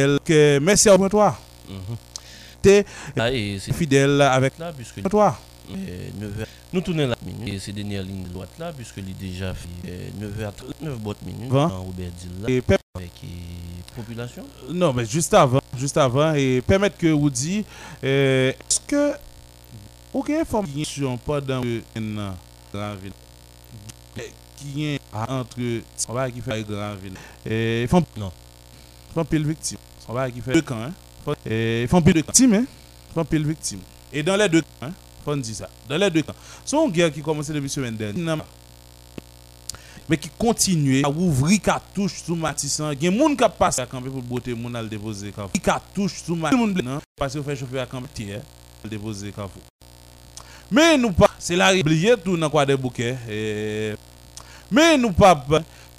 [0.61, 1.37] merci à toi.
[1.69, 1.97] Mm -hmm.
[3.75, 4.55] Fidèle avec
[5.11, 5.39] toi.
[5.71, 6.47] 9h.
[6.75, 7.55] Nous tournons la minute.
[7.55, 10.09] Et c'est dernière ligne de droite là, puisque il est déjà fait euh,
[10.83, 11.69] 9h39 bonnes minutes Vingt.
[11.69, 12.63] dans Robert Dilla Et
[12.97, 13.27] avec euh,
[13.95, 14.45] population?
[14.73, 17.65] non, mais juste avant, juste avant, et permettre que vous dit,
[18.03, 19.13] euh, est-ce que
[20.13, 22.35] aucune information pas dans le dans
[22.73, 23.13] grand ville
[24.57, 25.61] qui est entre
[26.09, 27.15] on va qui fait grand ville.
[27.47, 28.33] Et font Non.
[29.15, 29.79] font pile victime.
[30.09, 30.93] On va qui fait deux camps hein.
[31.25, 32.65] Font- et font pile victime hein.
[33.15, 33.79] Font pile victime.
[34.13, 34.93] Et dans les deux camps hein
[35.25, 38.45] faut dire ça dans les deux camps c'est une guerre qui commençait depuis semaine dernière
[40.09, 42.93] mais qui continue à ouvrir cartouche sous Matissan.
[42.93, 45.53] Il y a des gens qui passent à camper pour botter moun al déposer carrefour.
[45.55, 47.01] Il cartouche sous Matissan.
[47.17, 48.41] Parce que fait chauffer à camper
[48.85, 49.63] déposer carrefour.
[50.71, 53.17] Mais nous pas, c'est la oublier tout dans quoi des bouquets.
[53.29, 53.95] Et...
[54.71, 55.45] Mais nous pas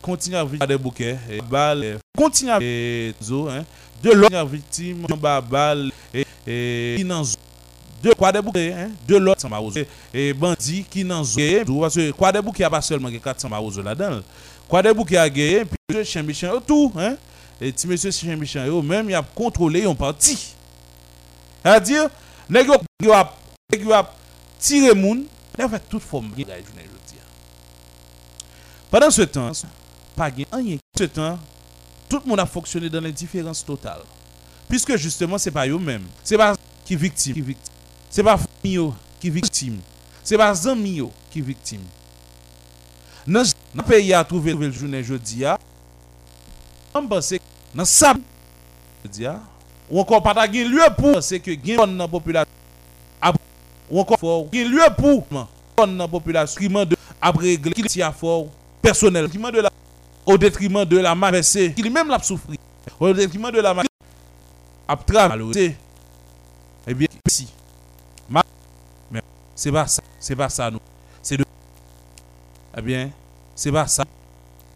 [0.02, 3.64] continuer à vivre des bouquets et balle continuer à et zo hein
[4.04, 5.08] de l'autre victime
[5.50, 7.38] balle et et zo.
[8.06, 8.92] De quoi des bouquets hein?
[9.08, 9.80] De l'autre sans marozo
[10.14, 13.18] et bandit qui dans zo tout parce que quoi des bouquets a pas seulement que
[13.18, 14.22] 400 marozo là-dedans.
[14.68, 17.16] Quoi des bouquets a gagné puis monsieur chien méchant tout hein?
[17.60, 20.54] Et petit monsieur chien méchant yo même il a contrôlé un parti
[21.64, 22.10] c'est-à-dire a
[22.48, 22.68] nèg
[23.02, 24.14] yo a
[24.60, 25.26] tiré moun
[25.58, 26.30] il a fait toute forme.
[26.30, 27.16] Bien la journée jeudi
[28.92, 29.52] pendant ce temps
[30.16, 30.30] pas
[30.96, 31.40] ce temps
[32.08, 34.02] tout le monde a fonctionné dans l'indifférence totale.
[34.70, 37.56] Puisque justement c'est pas eux même c'est pas qui victime qui
[38.16, 39.80] victime c'est pas famille qui victime.
[40.24, 41.82] C'est pas amis yo qui victime.
[43.28, 43.44] Dans
[43.76, 45.58] le pays a trouvé le journée jeudi a
[46.94, 47.38] on pense que
[47.74, 48.14] dans ça
[49.04, 49.40] jeudi a
[49.90, 51.22] ou encore pas gen lieu pour.
[51.22, 52.52] C'est que dans la population.
[53.92, 54.48] Ou encore fort.
[54.52, 55.26] Lieu pour.
[55.78, 56.60] Dans la population.
[56.60, 58.48] Qui de après qui a fort
[58.82, 59.30] personnel.
[59.30, 59.70] Qui de la
[60.26, 62.60] au détriment de la masse qui même l'a souffri
[63.00, 63.86] au détriment de la masse
[64.88, 65.76] a travaillé
[66.88, 67.48] eh bien mais
[69.56, 70.04] c'est pas ça.
[70.20, 70.80] C'est pas ça nous.
[71.22, 71.46] C'est de
[72.78, 73.10] eh bien
[73.56, 74.04] c'est pas ça.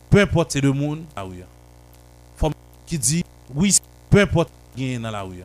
[0.09, 1.03] Peu importe c'est de monde.
[1.15, 1.43] Ah oui
[2.37, 2.53] femme
[2.85, 3.23] qui dit
[3.53, 3.77] oui
[4.09, 5.43] peu importe gain dans la rue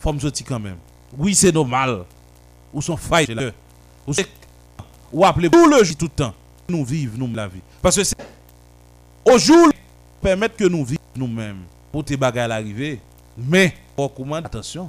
[0.00, 0.78] femme sorti quand même
[1.16, 2.04] oui c'est normal.
[2.72, 3.50] Ou son là.
[4.06, 4.26] Ou c'est
[5.12, 6.34] ou appeler tout le jour tout le temps.
[6.68, 7.60] Nous vivons nous la vie.
[7.82, 8.16] Parce que c'est
[9.24, 9.68] au jour
[10.20, 11.62] permettre que nous vivions nous-mêmes.
[11.90, 12.98] Pour tes bagages à l'arrivée.
[13.36, 14.88] Mais pour comment attention.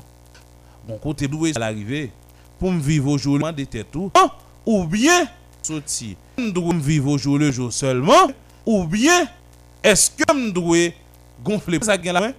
[0.87, 2.11] Bon côté doué à l'arrivée
[2.59, 4.29] pour me vivre au jour de tête tout hein,
[4.65, 5.27] ou bien
[5.61, 8.31] sorti me dois vivre au jour le jour seulement
[8.65, 9.27] ou bien
[9.83, 10.93] est-ce que me dois
[11.43, 12.31] gonfler ça là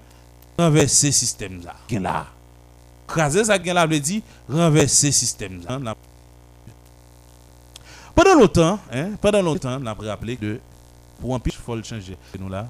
[0.59, 2.27] renverser système là là.
[3.07, 5.95] Craser ça là veut dire renverser système là.
[8.15, 10.61] Pendant longtemps hein pendant longtemps on a rappelé que
[11.21, 12.17] pour un pitch faut le changer.
[12.39, 12.69] Nous là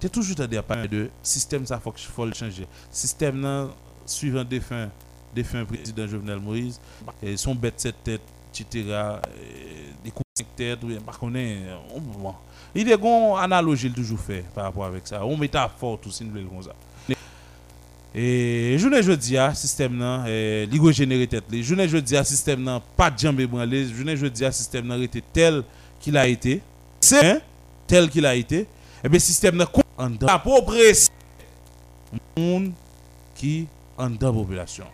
[0.00, 2.66] tu toujours à dire de système ça faut que faut le changer.
[2.90, 3.68] Système là
[4.06, 4.90] suivant défunt
[5.34, 6.80] défunt président Jovenel Moïse.
[7.36, 8.22] Son bête cette tête
[8.54, 9.18] etc euh,
[10.04, 10.78] des coups de tête
[11.20, 12.34] on
[12.76, 15.24] il est une analogie toujours fait par rapport avec ça.
[15.24, 16.72] On métaphore tout si nous ça
[18.16, 23.18] et jeudi à système nan eh, li go générer tête jeudi à système pas de
[24.16, 25.64] jeudi à système tel
[26.00, 26.60] qu'il a été.
[27.86, 28.66] Tel qu'il a été.
[29.02, 29.64] Et bien système
[29.98, 30.92] en approprié
[32.36, 32.70] monde
[33.34, 33.66] qui
[33.98, 34.84] en dedans population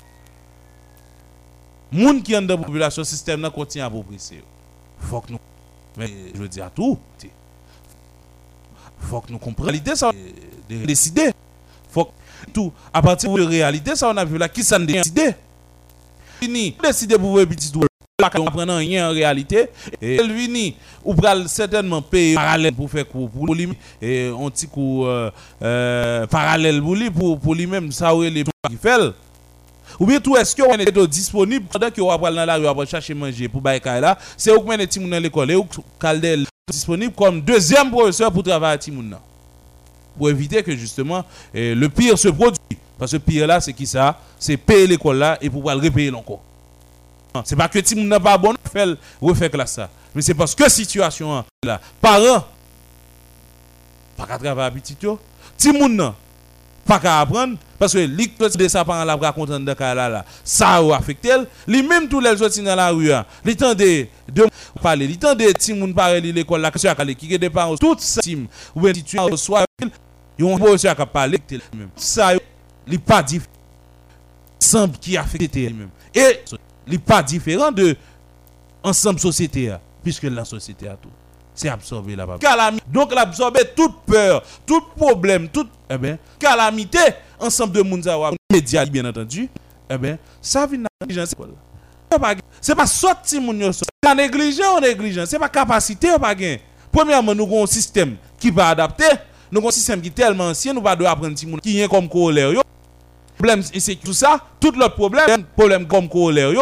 [1.92, 4.42] monde qui en dedans population système nan continue à approprier
[4.98, 5.38] faut que nous
[5.96, 6.98] mais je dis à tout
[9.00, 10.12] faut que nous comprenions l'idée ça
[10.68, 11.32] de décider
[11.90, 12.10] faut que
[12.52, 15.34] tout à partir de réalité ça on a vu là qui s'en décidé
[16.40, 17.82] fini décider pour voir petit tout
[18.38, 19.66] on prend rien en réalité
[20.00, 23.68] et elle vini ou pral certainement payer parallèle pour faire pour lui
[24.02, 24.30] et
[25.62, 27.10] euh, parallèle pour lui
[27.56, 29.12] lui même ça ou les qui fait
[29.98, 32.62] ou bien tout est-ce que on est disponible pendant que on va dans la rue
[32.62, 35.66] va chercher manger pour bailler là c'est mener petit moun dans l'école et ou
[36.00, 39.20] Kaldel disponible comme deuxième professeur pour travailler à petit moun nan
[40.16, 41.24] pour éviter que justement
[41.54, 42.58] eh, le pire se produit.
[42.98, 44.20] Parce que le pire là, c'est qui ça?
[44.38, 46.42] C'est payer l'école là et pouvoir le repayer encore.
[47.44, 49.88] C'est pas que si n'a pas bon faire refaire classe ça.
[50.14, 52.44] Mais c'est parce que situation hein, là, parents
[54.16, 55.18] pas qu'à travailler petit yo,
[55.56, 56.12] ti moun nan
[56.90, 60.24] pas qu'à apprendre parce que li de sa parent la bra content de là là,
[60.44, 61.46] ça a affecté elle,
[61.86, 64.46] même tous les autres dans la rue, hein, li tande de
[64.82, 68.20] parler, li tande ti moun parler l'école là que sur qui des parents tout ça
[68.20, 69.64] tim ou bien situation soit
[70.38, 71.38] yon professeur qui parler
[71.74, 72.32] même ça
[72.86, 73.60] li pas différent
[74.60, 75.90] ensemble qui affecte lui-même.
[76.14, 76.40] Et
[76.86, 77.96] li pas différent de
[78.82, 81.10] ensemble société a, puisque la société a tout.
[81.60, 82.82] C'est absorber la calamité.
[82.90, 86.98] Donc l'absorber toute peur, tout problème, toute eh ben, calamité
[87.38, 89.46] ensemble de moun zawa médias bien entendu.
[89.90, 91.50] Eh ben, ça vient dans négligence école.
[92.10, 93.72] C'est pas- C'est pas sorti moun yo.
[93.72, 93.90] sorti.
[94.02, 96.56] C'est négligent ou négligent, c'est pas capacité ou pas gain.
[96.90, 99.04] Premièrement, nous avons un système qui pas adapté,
[99.52, 101.88] nous avons un système qui est tellement ancien, nous doit apprendre ti moun qui est
[101.88, 102.62] comme corollaire.
[103.36, 106.52] Problème insécurité, tout ça, tout l'autre problème, problème comme corollaire.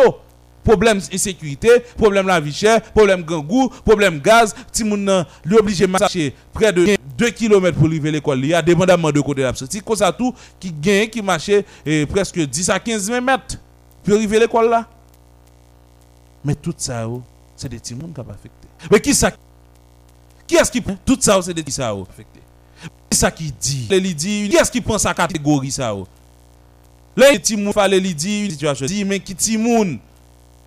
[0.69, 5.87] Problème insécurité, problème la vie chère, problème gangou, problème gaz, ti moun nan li obligé
[5.89, 6.85] marcher près de
[7.17, 10.13] 2 km pour à l'école, il y a dépendamment de côté la sortie, comme ça
[10.13, 11.51] tout qui gagne qui marche
[11.87, 13.57] eh, presque 10 à 15 mètres
[14.05, 14.87] pour arriver à l'école là.
[16.45, 17.23] Mais tout ça oh,
[17.57, 18.69] c'est des petits monde qui pas affecté.
[18.91, 19.33] Mais qui ça
[20.47, 22.41] Qui est-ce qui tout ça oh, c'est des petits ça oh, affecté.
[23.09, 26.07] Qui ça qui dit Les dit qui est-ce qui prend sa catégorie ça oh?
[27.17, 28.85] Les petits moun fallait li dire situation.
[28.85, 29.99] Dit mais qui ti moun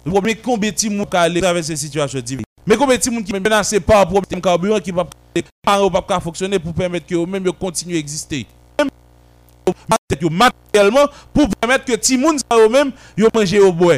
[0.06, 2.46] le problème combien de moun qui aller traverser cette situation difficile.
[2.66, 5.06] Mais combien de moun qui menacé par un problème carburant qui va
[5.64, 8.48] pas pas fonctionner pour permettre que eux même yo continue à exister?
[10.30, 13.96] Matériellement pour permettre que ti moun ça eux même yo manger au bois.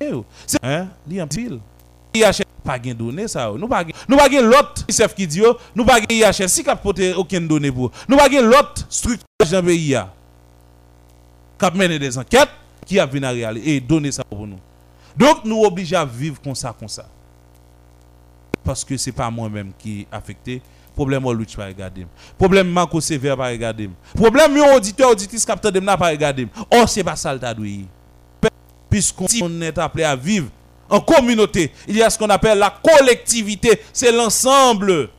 [0.00, 1.58] Eh oh, C'est hein, li en pile.
[2.14, 3.50] IHS pas gen donné ça.
[3.50, 3.58] oh.
[3.58, 7.14] Nous pas nous pas l'autre chef qui dit yo, nous pas IHS si cap porter
[7.14, 7.90] aucune donnée pour.
[8.08, 10.12] Nous pas l'autre structure dans le pays a.
[11.58, 12.50] Cap mener des enquêtes
[12.86, 14.58] qui a venir réaliser et donner ça pour nous.
[15.16, 17.06] Donc nous obligés à vivre comme ça comme ça.
[18.64, 20.62] Parce que c'est pas moi-même qui est affecté.
[20.94, 22.06] Problème au Louch pas regarder.
[22.38, 23.90] Problème Marco Sévère pas regarder.
[24.14, 26.48] Problème yon auditeur auditrice capteur de pas regarder.
[26.70, 27.40] Or c'est pas ça le
[28.88, 30.48] puisqu'on on est appelé à vivre
[30.88, 31.72] en communauté.
[31.88, 33.80] Il y a ce qu'on appelle la collectivité.
[33.92, 35.10] C'est l'ensemble.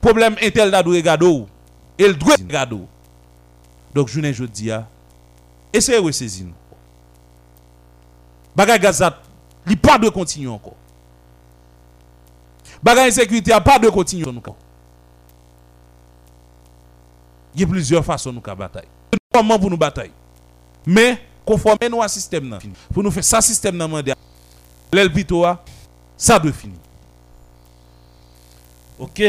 [0.00, 1.46] Problème intel da doué gado.
[1.98, 2.86] Et le droit gado.
[3.94, 4.86] Donc, je ne dis à.
[5.72, 6.46] Essayez de ressaisir.
[6.46, 6.54] nous.
[8.56, 9.18] Bagay gazat,
[9.66, 10.76] il pas de continuer encore.
[12.82, 14.56] Bagay insécurité, a pas de continuer encore.
[17.54, 18.88] Il y a plusieurs façons nous bataille.
[19.32, 20.12] Comment pour nous bataille?
[20.86, 22.58] Mais conformer nous à système.
[22.92, 23.78] Pour nous faire ça système.
[24.92, 25.62] L'elpito a
[26.16, 26.78] ça doit finir.
[28.98, 29.22] Ok.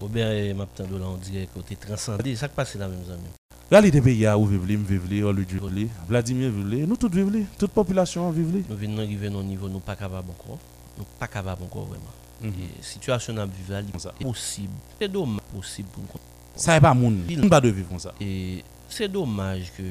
[0.00, 2.36] Robert et Maptando là on dirait côté transcendé.
[2.36, 3.45] Ça qui passe là même amis.
[3.68, 8.62] Réalité pays a ou vivre, vivre, on Vladimir vivre, nous tous vivre, toute population vivre.
[8.68, 10.60] Nous venons arriver à un niveau nous pas capable encore.
[10.96, 12.04] Nous pas capable encore vraiment.
[12.44, 14.72] Et situation à vivre là, c'est possible.
[15.00, 16.08] C'est dommage possible pour nous.
[16.54, 17.24] Ça n'est pas moun.
[17.42, 18.14] On pas de vivre comme ça.
[18.20, 19.82] Et c'est dommage que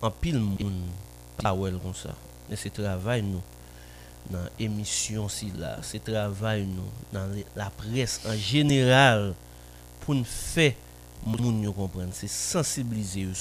[0.00, 0.84] en pile moun
[1.42, 2.14] pas well comme ça.
[2.48, 3.42] Mais c'est travail nous
[4.30, 9.34] dans émission si là, c'est travail nous dans la presse en général
[9.98, 10.74] pour nous faire
[11.24, 13.32] moun yo comprendre, c'est sensibiliser eux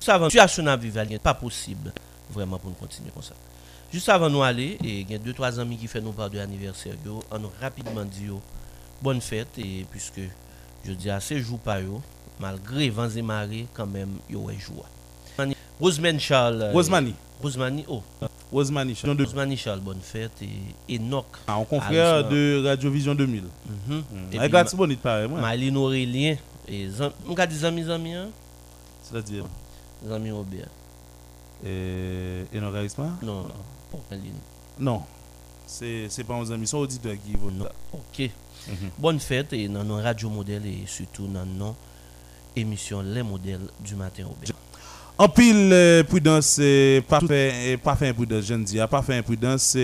[0.00, 1.92] ça avant situation à vivre pas possible
[2.30, 3.34] vraiment pour nous continuer comme ça.
[3.92, 6.30] Juste avant nous aller et il y a deux trois amis qui fait nous part
[6.30, 6.94] de l'anniversaire
[7.30, 8.40] on nous rapidement dit yo
[9.02, 10.20] bonne fête et puisque
[10.84, 12.00] je dis à ces jours pas yo
[12.40, 14.86] malgré vents et marées quand même yo est joie.
[15.80, 17.14] Rosemary Charles euh, Rosemary.
[17.42, 18.02] Rosemary oh
[18.52, 19.16] Rosemary Charles.
[19.20, 20.40] Rosemary Charles bonne fête
[20.88, 23.42] et Enoch Ah, un confrère de Radio Vision 2000.
[23.42, 24.04] Mhm.
[24.32, 25.40] Et Avec puis, la Tibonite pareil, moi.
[25.40, 26.36] Maline Aurélien
[26.68, 28.28] et zam- on ka dit amis amis hein?
[29.02, 29.44] C'est-à-dire,
[30.10, 30.68] amis Robert.
[31.64, 33.46] Et et non charisme non
[34.78, 35.02] Non.
[35.66, 38.30] C'est c'est pas un ami, c'est un auditeur qui vont non OK.
[38.98, 41.74] Bonne fête et dans nos radio modèle et surtout dans nos
[42.56, 44.54] émission les modèles du matin Robert
[45.16, 46.60] En pile euh, prudence,
[47.08, 49.76] pas faire, imprudence, je ne dis, pas faire imprudence,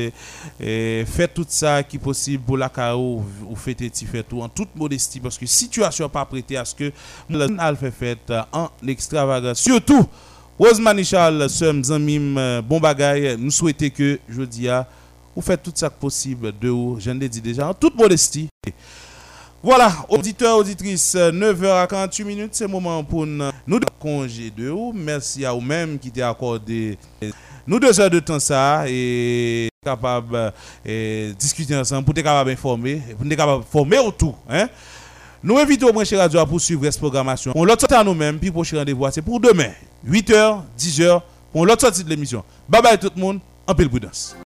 [1.28, 5.20] tout ça qui est possible pour la KO ou fêter fait tout en toute modestie
[5.20, 6.92] parce que situation pas prêtée à ce que
[7.28, 9.60] le fait fête en extravagance.
[9.60, 10.04] Surtout,
[10.58, 11.84] Rosemary Charles, sommes
[12.36, 14.86] euh, bon bagay, nous souhaitons que, je dis, ah,
[15.34, 18.48] vous faites tout ça possible de vous, je l'ai dit déjà, en toute modestie.
[19.62, 24.90] Voilà, auditeurs, auditrices, 9h48 minutes, c'est le moment pour nous nous congé de vous.
[24.94, 26.96] Merci à vous-même qui t'ai accordé
[27.66, 30.52] nous deux heures de temps ça et capable
[30.86, 34.38] de discuter ensemble pour être capable d'informer, pour être capable de former autour.
[34.48, 34.66] Hein?
[35.42, 37.52] Nous invitons au Branché Radio à poursuivre cette programmation.
[37.54, 39.72] On l'autre à nous-mêmes, puis prochain rendez-vous, c'est pour demain,
[40.08, 41.20] 8h, 10h,
[41.52, 42.42] pour l'autre sortie de l'émission.
[42.66, 44.34] Bye bye tout le monde, en pile prudence.